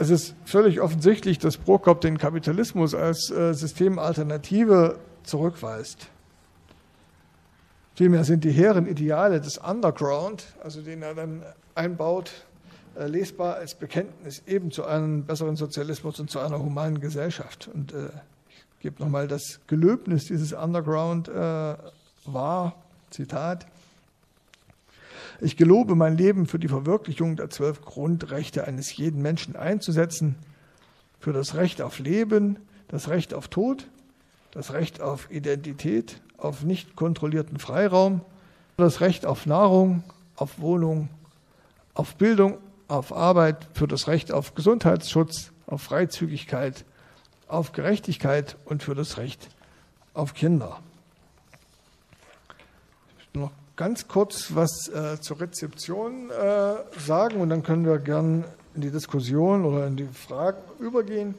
Es 0.00 0.10
ist 0.10 0.36
völlig 0.44 0.80
offensichtlich, 0.80 1.40
dass 1.40 1.56
Prokop 1.56 2.00
den 2.00 2.18
Kapitalismus 2.18 2.94
als 2.94 3.30
äh, 3.30 3.52
Systemalternative 3.52 5.00
zurückweist. 5.24 6.08
Vielmehr 7.96 8.22
sind 8.22 8.44
die 8.44 8.52
hehren 8.52 8.86
Ideale 8.86 9.40
des 9.40 9.58
Underground, 9.58 10.46
also 10.62 10.82
den 10.82 11.02
er 11.02 11.16
dann 11.16 11.42
einbaut, 11.74 12.30
äh, 12.96 13.08
lesbar 13.08 13.56
als 13.56 13.74
Bekenntnis 13.74 14.44
eben 14.46 14.70
zu 14.70 14.84
einem 14.84 15.24
besseren 15.24 15.56
Sozialismus 15.56 16.20
und 16.20 16.30
zu 16.30 16.38
einer 16.38 16.60
humanen 16.60 17.00
Gesellschaft. 17.00 17.68
Und 17.74 17.92
äh, 17.92 18.10
ich 18.48 18.82
gebe 18.82 19.02
nochmal 19.02 19.26
das 19.26 19.58
Gelöbnis 19.66 20.26
dieses 20.26 20.52
Underground 20.52 21.28
äh, 21.28 21.32
wahr, 22.24 22.76
Zitat. 23.10 23.66
Ich 25.40 25.56
gelobe 25.56 25.94
mein 25.94 26.16
Leben 26.16 26.46
für 26.46 26.58
die 26.58 26.66
Verwirklichung 26.66 27.36
der 27.36 27.48
zwölf 27.48 27.82
Grundrechte 27.82 28.66
eines 28.66 28.96
jeden 28.96 29.22
Menschen 29.22 29.54
einzusetzen, 29.54 30.34
für 31.20 31.32
das 31.32 31.54
Recht 31.54 31.80
auf 31.80 32.00
Leben, 32.00 32.58
das 32.88 33.08
Recht 33.08 33.34
auf 33.34 33.46
Tod, 33.46 33.86
das 34.50 34.72
Recht 34.72 35.00
auf 35.00 35.30
Identität, 35.30 36.20
auf 36.38 36.64
nicht 36.64 36.96
kontrollierten 36.96 37.58
Freiraum, 37.58 38.22
das 38.76 39.00
Recht 39.00 39.26
auf 39.26 39.46
Nahrung, 39.46 40.02
auf 40.34 40.58
Wohnung, 40.58 41.08
auf 41.94 42.16
Bildung, 42.16 42.58
auf 42.88 43.12
Arbeit, 43.12 43.68
für 43.74 43.86
das 43.86 44.08
Recht 44.08 44.32
auf 44.32 44.56
Gesundheitsschutz, 44.56 45.52
auf 45.66 45.82
Freizügigkeit, 45.82 46.84
auf 47.46 47.70
Gerechtigkeit 47.72 48.56
und 48.64 48.82
für 48.82 48.96
das 48.96 49.18
Recht 49.18 49.48
auf 50.14 50.34
Kinder. 50.34 50.80
Ganz 53.78 54.08
kurz 54.08 54.56
was 54.56 54.88
äh, 54.88 55.20
zur 55.20 55.40
Rezeption 55.40 56.30
äh, 56.30 56.74
sagen 56.98 57.40
und 57.40 57.48
dann 57.48 57.62
können 57.62 57.86
wir 57.86 58.00
gern 58.00 58.44
in 58.74 58.80
die 58.80 58.90
Diskussion 58.90 59.64
oder 59.64 59.86
in 59.86 59.94
die 59.94 60.08
Fragen 60.08 60.58
übergehen. 60.80 61.36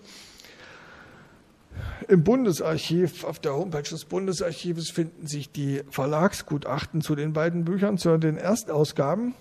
Im 2.07 2.23
Bundesarchiv, 2.23 3.25
auf 3.25 3.39
der 3.39 3.55
Homepage 3.55 3.81
des 3.81 4.05
Bundesarchives 4.05 4.89
finden 4.89 5.27
sich 5.27 5.51
die 5.51 5.81
Verlagsgutachten 5.89 7.01
zu 7.01 7.13
den 7.13 7.33
beiden 7.33 7.65
Büchern, 7.65 7.97
zu 7.97 8.17
den 8.17 8.37
Erstausgaben. 8.37 9.35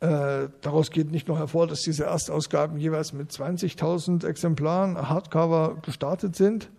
Äh, 0.00 0.48
daraus 0.62 0.90
geht 0.90 1.12
nicht 1.12 1.28
nur 1.28 1.38
hervor, 1.38 1.68
dass 1.68 1.82
diese 1.82 2.06
Erstausgaben 2.06 2.76
jeweils 2.76 3.12
mit 3.12 3.30
20.000 3.30 4.26
Exemplaren 4.26 5.08
Hardcover 5.08 5.76
gestartet 5.82 6.34
sind, 6.34 6.70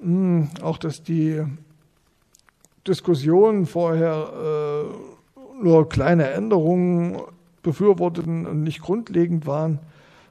hm, 0.00 0.50
auch 0.62 0.78
dass 0.78 1.04
die 1.04 1.44
Diskussionen 2.86 3.66
vorher 3.66 4.90
äh, 5.36 5.62
nur 5.62 5.88
kleine 5.88 6.30
Änderungen 6.30 7.20
befürworteten 7.62 8.46
und 8.46 8.62
nicht 8.62 8.82
grundlegend 8.82 9.46
waren. 9.46 9.78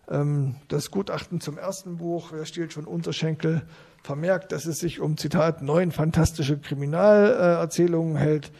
Ähm, 0.10 0.56
das 0.68 0.92
Gutachten 0.92 1.40
zum 1.40 1.58
ersten 1.58 1.98
Buch, 1.98 2.32
Wer 2.34 2.46
stiehlt 2.46 2.74
schon 2.74 2.86
Unterschenkel, 2.86 3.62
vermerkt, 4.04 4.52
dass 4.52 4.66
es 4.66 4.80
sich 4.80 5.00
um, 5.00 5.18
Zitat, 5.18 5.62
neun 5.62 5.92
fantastische 5.92 6.58
Kriminalerzählungen 6.58 8.18
hält, 8.18 8.52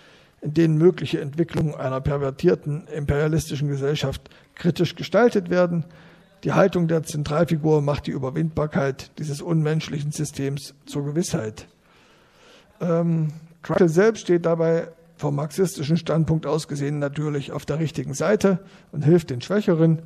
in 0.42 0.54
denen 0.54 0.78
mögliche 0.78 1.20
Entwicklungen 1.20 1.76
einer 1.76 2.00
pervertierten 2.02 2.88
imperialistischen 2.88 3.68
Gesellschaft 3.68 4.30
kritisch 4.56 4.96
gestaltet 4.96 5.50
werden. 5.50 5.86
Die 6.44 6.54
Haltung 6.54 6.88
der 6.88 7.04
Zentralfigur 7.04 7.82
macht 7.82 8.08
die 8.08 8.12
Überwindbarkeit 8.12 9.12
dieses 9.20 9.42
unmenschlichen 9.42 10.12
Systems 10.12 10.74
zur 10.86 11.06
Gewissheit. 11.06 11.68
Ähm, 12.80 13.34
Truckle 13.64 13.90
selbst 13.90 14.22
steht 14.22 14.46
dabei 14.46 14.90
vom 15.16 15.36
marxistischen 15.36 15.98
Standpunkt 15.98 16.48
aus 16.48 16.68
gesehen 16.68 17.00
natürlich 17.00 17.52
auf 17.52 17.66
der 17.66 17.80
richtigen 17.80 18.14
Seite 18.14 18.60
und 18.92 19.06
hilft 19.06 19.30
den 19.30 19.42
Schwächeren. 19.42 20.02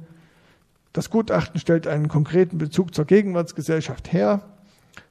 Das 0.91 1.09
Gutachten 1.09 1.59
stellt 1.59 1.87
einen 1.87 2.09
konkreten 2.09 2.57
Bezug 2.57 2.93
zur 2.93 3.05
Gegenwartsgesellschaft 3.05 4.11
her, 4.11 4.41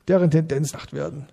deren 0.08 0.30
Tendenz 0.30 0.72
nach 0.74 0.92
werden. 0.92 1.26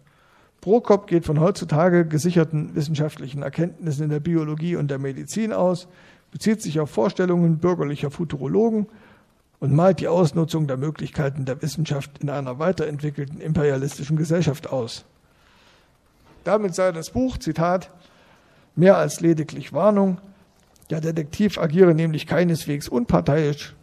Prokop 0.61 1.07
geht 1.07 1.25
von 1.25 1.39
heutzutage 1.39 2.05
gesicherten 2.05 2.75
wissenschaftlichen 2.75 3.41
Erkenntnissen 3.41 4.03
in 4.03 4.09
der 4.09 4.19
Biologie 4.19 4.75
und 4.75 4.89
der 4.89 4.99
Medizin 4.99 5.53
aus, 5.53 5.87
bezieht 6.31 6.61
sich 6.61 6.79
auf 6.79 6.89
Vorstellungen 6.89 7.57
bürgerlicher 7.57 8.11
Futurologen 8.11 8.87
und 9.59 9.73
malt 9.73 9.99
die 9.99 10.07
Ausnutzung 10.07 10.67
der 10.67 10.77
Möglichkeiten 10.77 11.45
der 11.45 11.61
Wissenschaft 11.61 12.19
in 12.19 12.29
einer 12.29 12.59
weiterentwickelten 12.59 13.41
imperialistischen 13.41 14.17
Gesellschaft 14.17 14.69
aus. 14.69 15.05
Damit 16.43 16.75
sei 16.75 16.91
das 16.91 17.11
Buch, 17.11 17.37
Zitat, 17.37 17.91
mehr 18.75 18.97
als 18.97 19.21
lediglich 19.21 19.73
Warnung. 19.73 20.17
Der 20.89 21.01
Detektiv 21.01 21.57
agiere 21.57 21.93
nämlich 21.93 22.27
keineswegs 22.27 22.89
unparteiisch, 22.89 23.75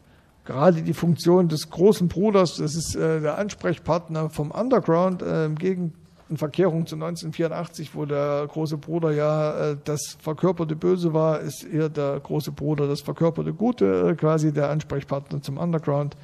gerade 0.44 0.82
die 0.82 0.94
Funktion 0.94 1.48
des 1.48 1.70
großen 1.70 2.08
Bruders, 2.08 2.56
das 2.56 2.74
ist 2.74 2.96
äh, 2.96 3.20
der 3.20 3.38
Ansprechpartner 3.38 4.30
vom 4.30 4.50
Underground, 4.50 5.22
äh, 5.22 5.48
Gegenteil 5.50 6.08
in 6.30 6.36
Verkehrung 6.36 6.86
zu 6.86 6.96
1984, 6.96 7.94
wo 7.94 8.04
der 8.04 8.46
große 8.48 8.76
Bruder 8.76 9.12
ja 9.12 9.70
äh, 9.70 9.76
das 9.84 10.16
verkörperte 10.20 10.76
Böse 10.76 11.14
war, 11.14 11.40
ist 11.40 11.64
eher 11.64 11.88
der 11.88 12.20
große 12.20 12.52
Bruder 12.52 12.86
das 12.86 13.00
verkörperte 13.00 13.52
Gute, 13.52 14.10
äh, 14.10 14.14
quasi 14.14 14.52
der 14.52 14.70
Ansprechpartner 14.70 15.42
zum 15.42 15.56
Underground. 15.56 16.16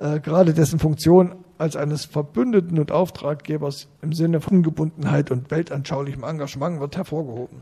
Äh, 0.00 0.20
gerade 0.20 0.54
dessen 0.54 0.78
Funktion 0.78 1.34
als 1.58 1.76
eines 1.76 2.06
Verbündeten 2.06 2.78
und 2.78 2.90
Auftraggebers 2.90 3.88
im 4.00 4.14
Sinne 4.14 4.40
von 4.40 4.58
Ungebundenheit 4.58 5.30
und 5.30 5.50
weltanschaulichem 5.50 6.24
Engagement 6.24 6.80
wird 6.80 6.96
hervorgehoben. 6.96 7.60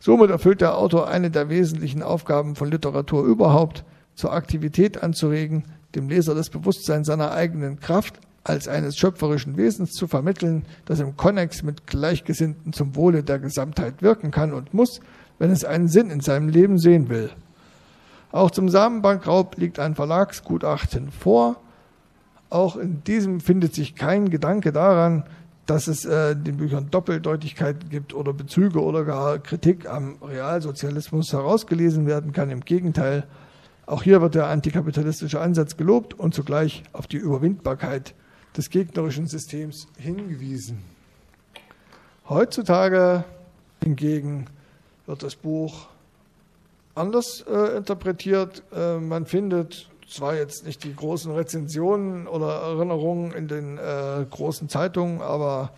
Somit 0.00 0.30
erfüllt 0.30 0.62
der 0.62 0.78
Autor 0.78 1.08
eine 1.08 1.30
der 1.30 1.50
wesentlichen 1.50 2.02
Aufgaben 2.02 2.56
von 2.56 2.70
Literatur 2.70 3.24
überhaupt, 3.24 3.84
zur 4.14 4.32
Aktivität 4.32 5.02
anzuregen, 5.02 5.64
dem 5.94 6.08
Leser 6.08 6.34
das 6.34 6.48
Bewusstsein 6.48 7.04
seiner 7.04 7.32
eigenen 7.32 7.78
Kraft 7.80 8.18
als 8.42 8.66
eines 8.66 8.96
schöpferischen 8.96 9.58
Wesens 9.58 9.92
zu 9.92 10.06
vermitteln, 10.06 10.64
das 10.86 11.00
im 11.00 11.18
Konnex 11.18 11.62
mit 11.62 11.86
Gleichgesinnten 11.86 12.72
zum 12.72 12.96
Wohle 12.96 13.22
der 13.22 13.40
Gesamtheit 13.40 14.00
wirken 14.00 14.30
kann 14.30 14.54
und 14.54 14.72
muss, 14.72 15.00
wenn 15.38 15.50
es 15.50 15.66
einen 15.66 15.88
Sinn 15.88 16.08
in 16.08 16.20
seinem 16.20 16.48
Leben 16.48 16.78
sehen 16.78 17.10
will. 17.10 17.30
Auch 18.36 18.50
zum 18.50 18.68
Samenbankraub 18.68 19.56
liegt 19.56 19.78
ein 19.78 19.94
Verlagsgutachten 19.94 21.10
vor. 21.10 21.56
Auch 22.50 22.76
in 22.76 23.02
diesem 23.02 23.40
findet 23.40 23.74
sich 23.74 23.94
kein 23.94 24.28
Gedanke 24.28 24.72
daran, 24.72 25.24
dass 25.64 25.86
es 25.86 26.04
äh, 26.04 26.36
den 26.36 26.58
Büchern 26.58 26.90
Doppeldeutigkeiten 26.90 27.88
gibt 27.88 28.12
oder 28.12 28.34
Bezüge 28.34 28.82
oder 28.82 29.04
gar 29.06 29.38
Kritik 29.38 29.88
am 29.88 30.18
Realsozialismus 30.22 31.32
herausgelesen 31.32 32.06
werden 32.06 32.34
kann. 32.34 32.50
Im 32.50 32.60
Gegenteil, 32.60 33.26
auch 33.86 34.02
hier 34.02 34.20
wird 34.20 34.34
der 34.34 34.48
antikapitalistische 34.48 35.40
Ansatz 35.40 35.78
gelobt 35.78 36.12
und 36.12 36.34
zugleich 36.34 36.82
auf 36.92 37.06
die 37.06 37.16
Überwindbarkeit 37.16 38.12
des 38.54 38.68
gegnerischen 38.68 39.28
Systems 39.28 39.88
hingewiesen. 39.96 40.82
Heutzutage 42.28 43.24
hingegen 43.82 44.44
wird 45.06 45.22
das 45.22 45.36
Buch 45.36 45.88
anders 46.96 47.44
äh, 47.48 47.76
interpretiert. 47.76 48.62
Äh, 48.74 48.98
man 48.98 49.26
findet 49.26 49.88
zwar 50.08 50.34
jetzt 50.34 50.64
nicht 50.64 50.84
die 50.84 50.94
großen 50.94 51.32
Rezensionen 51.32 52.26
oder 52.26 52.60
Erinnerungen 52.62 53.32
in 53.32 53.48
den 53.48 53.78
äh, 53.78 54.24
großen 54.30 54.68
Zeitungen, 54.68 55.20
aber 55.20 55.70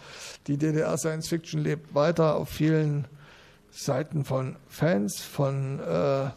die 0.46 0.58
DDR 0.58 0.96
Science 0.98 1.28
Fiction 1.28 1.62
lebt 1.62 1.94
weiter 1.94 2.36
auf 2.36 2.48
vielen 2.48 3.06
Seiten 3.70 4.24
von 4.24 4.56
Fans, 4.68 5.20
von 5.20 5.80
äh, 5.80 6.30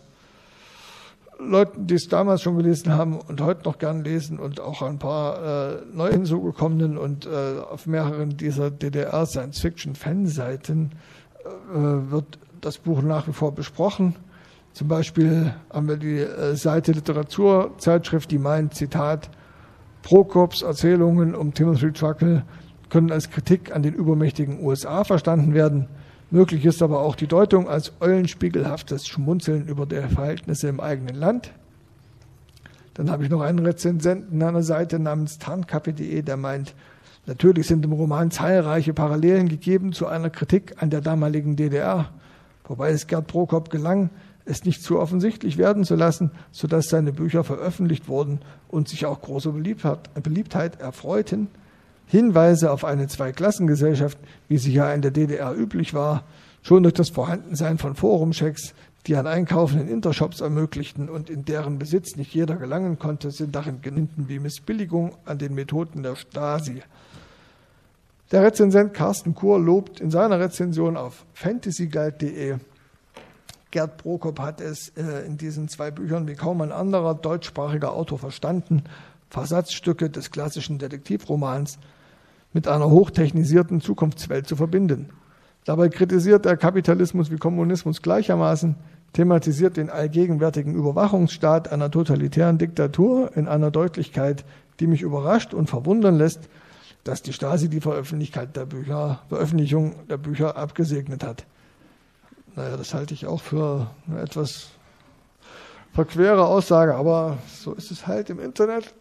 Leuten, 1.40 1.88
die 1.88 1.96
es 1.96 2.08
damals 2.08 2.42
schon 2.44 2.58
gelesen 2.58 2.94
haben 2.94 3.20
und 3.20 3.42
heute 3.42 3.64
noch 3.64 3.80
gern 3.80 4.04
lesen 4.04 4.40
und 4.40 4.60
auch 4.60 4.82
ein 4.82 5.00
paar 5.00 5.72
äh, 5.72 5.82
neu 5.92 6.12
hinzugekommenen 6.12 6.98
und 6.98 7.26
äh, 7.26 7.60
auf 7.60 7.88
mehreren 7.88 8.38
dieser 8.38 8.70
DDR 8.70 9.26
Science 9.26 9.60
Fiction 9.60 9.96
Fanseiten 9.96 10.92
äh, 11.44 12.12
wird 12.12 12.38
das 12.62 12.78
Buch 12.78 13.02
nach 13.02 13.28
wie 13.28 13.34
vor 13.34 13.54
besprochen. 13.54 14.16
Zum 14.74 14.88
Beispiel 14.88 15.54
haben 15.70 15.88
wir 15.88 15.98
die 15.98 16.20
äh, 16.20 16.56
Seite 16.56 16.94
Literaturzeitschrift, 16.94 18.32
die 18.32 18.38
meint, 18.38 18.74
Zitat, 18.74 19.30
Prokops 20.02 20.62
Erzählungen 20.62 21.36
um 21.36 21.54
Timothy 21.54 21.92
Truckle 21.92 22.44
können 22.90 23.12
als 23.12 23.30
Kritik 23.30 23.74
an 23.74 23.84
den 23.84 23.94
übermächtigen 23.94 24.64
USA 24.64 25.04
verstanden 25.04 25.54
werden. 25.54 25.88
Möglich 26.30 26.66
ist 26.66 26.82
aber 26.82 27.02
auch 27.02 27.16
die 27.16 27.28
Deutung 27.28 27.68
als 27.68 27.94
eulenspiegelhaftes 28.00 29.08
Schmunzeln 29.08 29.68
über 29.68 29.86
die 29.86 30.02
Verhältnisse 30.02 30.70
im 30.70 30.80
eigenen 30.80 31.16
Land. 31.16 31.52
Dann 32.94 33.10
habe 33.10 33.24
ich 33.24 33.30
noch 33.30 33.42
einen 33.42 33.60
Rezensenten 33.60 34.42
an 34.42 34.54
der 34.54 34.64
Seite 34.64 35.00
namens 35.00 35.40
tarnkappe.de, 35.40 36.22
der 36.22 36.38
meint, 36.38 36.74
natürlich 37.26 37.68
sind 37.68 37.86
im 37.86 37.94
Roman 37.94 38.32
zahlreiche 38.32 38.94
Parallelen 38.94 39.48
gegeben 39.48 39.94
zu 39.94 40.08
einer 40.08 40.30
Kritik 40.30 40.76
an 40.82 40.90
der 40.90 41.02
damaligen 41.02 41.56
DDR, 41.56 42.10
wobei 42.66 42.92
es 42.92 43.08
Gerd 43.08 43.28
Prokop 43.28 43.70
gelang, 43.70 44.10
es 44.46 44.66
nicht 44.66 44.84
zu 44.84 45.00
offensichtlich 45.00 45.58
werden 45.58 45.84
zu 45.84 45.96
lassen, 45.96 46.32
sodass 46.52 46.88
seine 46.88 47.14
Bücher 47.14 47.44
veröffentlicht 47.44 48.08
wurden 48.08 48.40
und 48.68 48.88
sich 48.88 49.06
auch 49.06 49.22
große 49.22 49.52
Beliebtheit 49.52 50.80
erfreuten. 50.80 51.48
Hinweise 52.08 52.72
auf 52.72 52.84
eine 52.84 53.08
Zweiklassengesellschaft, 53.08 54.18
wie 54.48 54.58
sie 54.58 54.74
ja 54.74 54.94
in 54.94 55.02
der 55.02 55.12
DDR 55.12 55.56
üblich 55.56 55.94
war, 55.94 56.24
schon 56.62 56.84
durch 56.84 56.94
das 56.94 57.10
Vorhandensein 57.10 57.78
von 57.78 57.96
Forumchecks, 57.96 58.74
die 59.08 59.16
ein 59.16 59.28
Einkaufen 59.28 59.82
in 59.82 59.88
Intershops 59.88 60.42
ermöglichten 60.42 61.10
und 61.10 61.30
in 61.30 61.46
deren 61.46 61.80
Besitz 61.80 62.16
nicht 62.18 62.34
jeder 62.34 62.56
gelangen 62.56 63.00
konnte, 63.00 63.32
sind 63.32 63.56
darin 63.56 63.82
genannten 63.82 64.30
wie 64.30 64.40
Missbilligung 64.40 65.16
an 65.26 65.40
den 65.40 65.56
Methoden 65.56 66.04
der 66.04 66.16
Stasi. 66.16 66.84
Der 68.32 68.44
Rezensent 68.44 68.94
Carsten 68.94 69.34
Kur 69.34 69.60
lobt 69.60 70.00
in 70.00 70.12
seiner 70.12 70.40
Rezension 70.40 70.98
auf 70.98 71.26
fantasyguide.de 71.34 72.58
Gerd 73.72 73.98
Prokop 73.98 74.40
hat 74.40 74.62
es 74.62 74.90
äh, 74.90 75.26
in 75.26 75.38
diesen 75.38 75.70
zwei 75.70 75.92
Büchern 75.92 76.28
wie 76.28 76.36
kaum 76.36 76.62
ein 76.62 76.72
anderer 76.72 77.16
deutschsprachiger 77.16 77.94
Autor 77.94 78.20
verstanden, 78.20 78.84
Versatzstücke 79.30 80.10
des 80.10 80.30
klassischen 80.30 80.78
Detektivromans 80.78 81.80
mit 82.54 82.68
einer 82.68 82.90
hochtechnisierten 82.90 83.80
Zukunftswelt 83.80 84.46
zu 84.46 84.58
verbinden. 84.58 85.10
Dabei 85.64 85.90
kritisiert 85.90 86.46
er 86.46 86.58
Kapitalismus 86.58 87.32
wie 87.32 87.38
Kommunismus 87.38 88.02
gleichermaßen, 88.02 88.76
thematisiert 89.14 89.78
den 89.78 89.90
allgegenwärtigen 89.90 90.74
Überwachungsstaat 90.74 91.72
einer 91.72 91.90
totalitären 91.90 92.58
Diktatur 92.58 93.36
in 93.36 93.48
einer 93.48 93.72
Deutlichkeit, 93.72 94.44
die 94.80 94.88
mich 94.88 95.02
überrascht 95.02 95.54
und 95.54 95.70
verwundern 95.70 96.18
lässt, 96.18 96.50
dass 97.04 97.22
die 97.22 97.34
Stasi 97.34 97.70
die 97.70 97.82
Veröffentlichung 97.82 98.52
der 98.54 98.66
Bücher, 98.66 99.22
Veröffentlichung 99.30 100.08
der 100.10 100.18
Bücher 100.18 100.58
abgesegnet 100.58 101.24
hat. 101.24 101.46
Naja, 102.56 102.76
das 102.78 102.94
halte 102.94 103.14
ich 103.14 103.28
auch 103.28 103.42
für 103.42 103.88
eine 104.08 104.22
etwas 104.22 104.70
verquere 105.94 106.46
Aussage, 106.46 106.96
aber 106.96 107.38
so 107.48 107.74
ist 107.74 107.92
es 107.92 108.08
halt 108.08 108.30
im 108.30 108.40
Internet. 108.40 108.94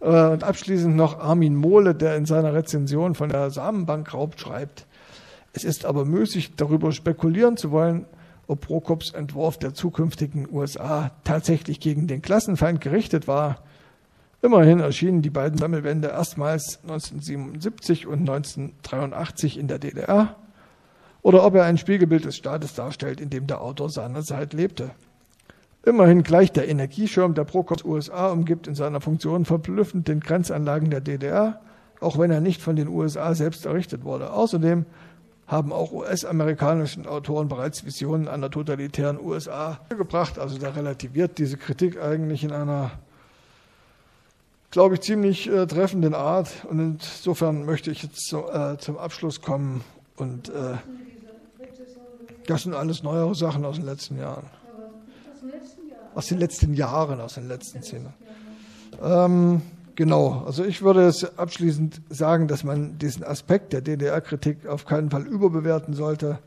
Äh, 0.00 0.28
und 0.28 0.44
abschließend 0.44 0.96
noch 0.96 1.18
Armin 1.18 1.56
Mohle, 1.56 1.94
der 1.94 2.16
in 2.16 2.26
seiner 2.26 2.54
Rezension 2.54 3.14
von 3.14 3.28
der 3.28 3.50
Samenbank 3.50 4.12
Raub 4.12 4.38
schreibt, 4.38 4.86
es 5.52 5.64
ist 5.64 5.86
aber 5.86 6.04
müßig, 6.04 6.56
darüber 6.56 6.92
spekulieren 6.92 7.56
zu 7.56 7.70
wollen, 7.70 8.04
ob 8.46 8.60
Prokops 8.60 9.12
Entwurf 9.12 9.58
der 9.58 9.72
zukünftigen 9.72 10.46
USA 10.52 11.12
tatsächlich 11.24 11.80
gegen 11.80 12.06
den 12.06 12.20
Klassenfeind 12.20 12.80
gerichtet 12.80 13.26
war. 13.26 13.62
Immerhin 14.42 14.80
erschienen 14.80 15.22
die 15.22 15.30
beiden 15.30 15.56
Sammelbände 15.58 16.08
erstmals 16.08 16.80
1977 16.82 18.06
und 18.06 18.20
1983 18.20 19.58
in 19.58 19.66
der 19.66 19.78
DDR. 19.78 20.36
Oder 21.26 21.44
ob 21.44 21.56
er 21.56 21.64
ein 21.64 21.76
Spiegelbild 21.76 22.24
des 22.24 22.36
Staates 22.36 22.74
darstellt, 22.74 23.20
in 23.20 23.30
dem 23.30 23.48
der 23.48 23.60
Autor 23.60 23.90
seinerzeit 23.90 24.52
lebte. 24.52 24.92
Immerhin 25.84 26.22
gleicht 26.22 26.54
der 26.54 26.68
Energieschirm 26.68 27.34
der 27.34 27.42
Prokops 27.42 27.84
USA 27.84 28.30
umgibt 28.30 28.68
in 28.68 28.76
seiner 28.76 29.00
Funktion 29.00 29.44
verblüffend 29.44 30.06
den 30.06 30.20
Grenzanlagen 30.20 30.88
der 30.88 31.00
DDR, 31.00 31.60
auch 31.98 32.16
wenn 32.16 32.30
er 32.30 32.40
nicht 32.40 32.62
von 32.62 32.76
den 32.76 32.86
USA 32.86 33.34
selbst 33.34 33.66
errichtet 33.66 34.04
wurde. 34.04 34.32
Außerdem 34.32 34.86
haben 35.48 35.72
auch 35.72 35.90
US-amerikanischen 35.90 37.08
Autoren 37.08 37.48
bereits 37.48 37.84
Visionen 37.84 38.28
einer 38.28 38.48
totalitären 38.48 39.18
USA 39.20 39.80
gebracht. 39.88 40.38
Also 40.38 40.58
da 40.58 40.70
relativiert 40.70 41.38
diese 41.38 41.56
Kritik 41.56 42.00
eigentlich 42.00 42.44
in 42.44 42.52
einer, 42.52 42.92
glaube 44.70 44.94
ich, 44.94 45.00
ziemlich 45.00 45.50
äh, 45.50 45.66
treffenden 45.66 46.14
Art. 46.14 46.64
Und 46.70 46.78
insofern 46.78 47.64
möchte 47.64 47.90
ich 47.90 48.04
jetzt 48.04 48.28
so, 48.28 48.48
äh, 48.48 48.78
zum 48.78 48.96
Abschluss 48.96 49.42
kommen. 49.42 49.82
Und 50.16 50.50
äh, 50.50 50.76
das 52.46 52.62
sind 52.62 52.74
alles 52.74 53.02
neuere 53.02 53.34
Sachen 53.34 53.64
aus 53.64 53.76
den 53.76 53.84
letzten 53.84 54.18
Jahren. 54.18 54.46
Aus 56.14 56.28
den 56.28 56.38
letzten 56.38 56.74
Jahren, 56.74 57.20
aus 57.20 57.34
den 57.34 57.48
letzten 57.48 57.82
zehn 57.82 58.06
Jahren. 59.00 59.32
Ähm, 59.32 59.62
Genau, 59.96 60.44
also 60.44 60.62
ich 60.62 60.82
würde 60.82 61.06
es 61.06 61.38
abschließend 61.38 62.02
sagen, 62.10 62.48
dass 62.48 62.64
man 62.64 62.98
diesen 62.98 63.24
Aspekt 63.24 63.72
der 63.72 63.80
DDR-Kritik 63.80 64.66
auf 64.66 64.84
keinen 64.84 65.08
Fall 65.10 65.26
überbewerten 65.26 65.94
sollte 65.94 66.38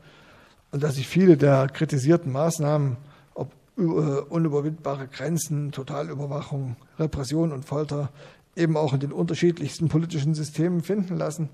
und 0.70 0.84
dass 0.84 0.94
sich 0.94 1.08
viele 1.08 1.36
der 1.36 1.66
kritisierten 1.66 2.30
Maßnahmen, 2.30 2.96
ob 3.34 3.50
äh, 3.76 3.80
unüberwindbare 3.80 5.08
Grenzen, 5.08 5.72
Totalüberwachung, 5.72 6.76
Repression 7.00 7.50
und 7.50 7.64
Folter, 7.64 8.10
eben 8.54 8.76
auch 8.76 8.92
in 8.92 9.00
den 9.00 9.10
unterschiedlichsten 9.10 9.88
politischen 9.88 10.34
Systemen 10.34 10.82
finden 10.82 11.16
lassen. 11.16 11.48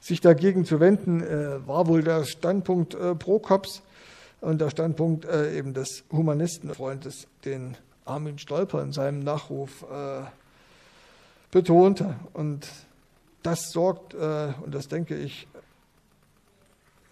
Sich 0.00 0.20
dagegen 0.20 0.64
zu 0.64 0.80
wenden, 0.80 1.22
äh, 1.22 1.66
war 1.66 1.86
wohl 1.86 2.02
der 2.02 2.24
Standpunkt 2.24 2.94
äh, 2.94 3.14
Prokops 3.14 3.82
und 4.40 4.60
der 4.60 4.70
Standpunkt 4.70 5.26
eben 5.26 5.74
des 5.74 6.04
Humanistenfreundes, 6.10 7.26
den 7.44 7.76
Armin 8.06 8.38
Stolper 8.38 8.82
in 8.82 8.90
seinem 8.90 9.20
Nachruf 9.20 9.84
betonte. 11.50 12.14
Und 12.32 12.66
das 13.42 13.70
sorgt, 13.70 14.14
äh, 14.14 14.52
und 14.62 14.74
das 14.74 14.88
denke 14.88 15.16
ich, 15.16 15.46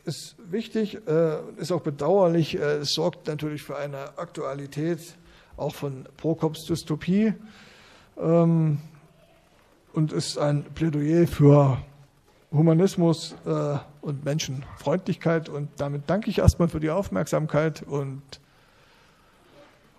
ist 0.04 0.36
wichtig, 0.50 1.06
äh, 1.06 1.38
ist 1.56 1.72
auch 1.72 1.82
bedauerlich, 1.82 2.56
äh, 2.56 2.78
es 2.78 2.92
sorgt 2.92 3.26
natürlich 3.26 3.62
für 3.62 3.76
eine 3.76 4.18
Aktualität 4.18 5.00
auch 5.56 5.74
von 5.74 6.06
Prokops 6.16 6.64
Dystopie 6.64 7.34
ähm, 8.16 8.78
und 9.92 10.12
ist 10.12 10.38
ein 10.38 10.64
Plädoyer 10.74 11.26
für 11.26 11.78
Humanismus 12.52 13.34
und 14.00 14.24
Menschenfreundlichkeit. 14.24 15.48
Und 15.48 15.68
damit 15.76 16.04
danke 16.06 16.30
ich 16.30 16.38
erstmal 16.38 16.68
für 16.68 16.80
die 16.80 16.90
Aufmerksamkeit 16.90 17.82
und 17.82 18.22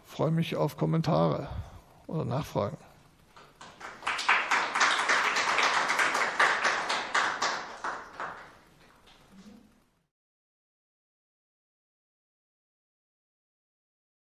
freue 0.06 0.32
mich 0.32 0.56
auf 0.56 0.76
Kommentare 0.76 1.48
oder 2.08 2.26
Nachfragen. 2.26 2.78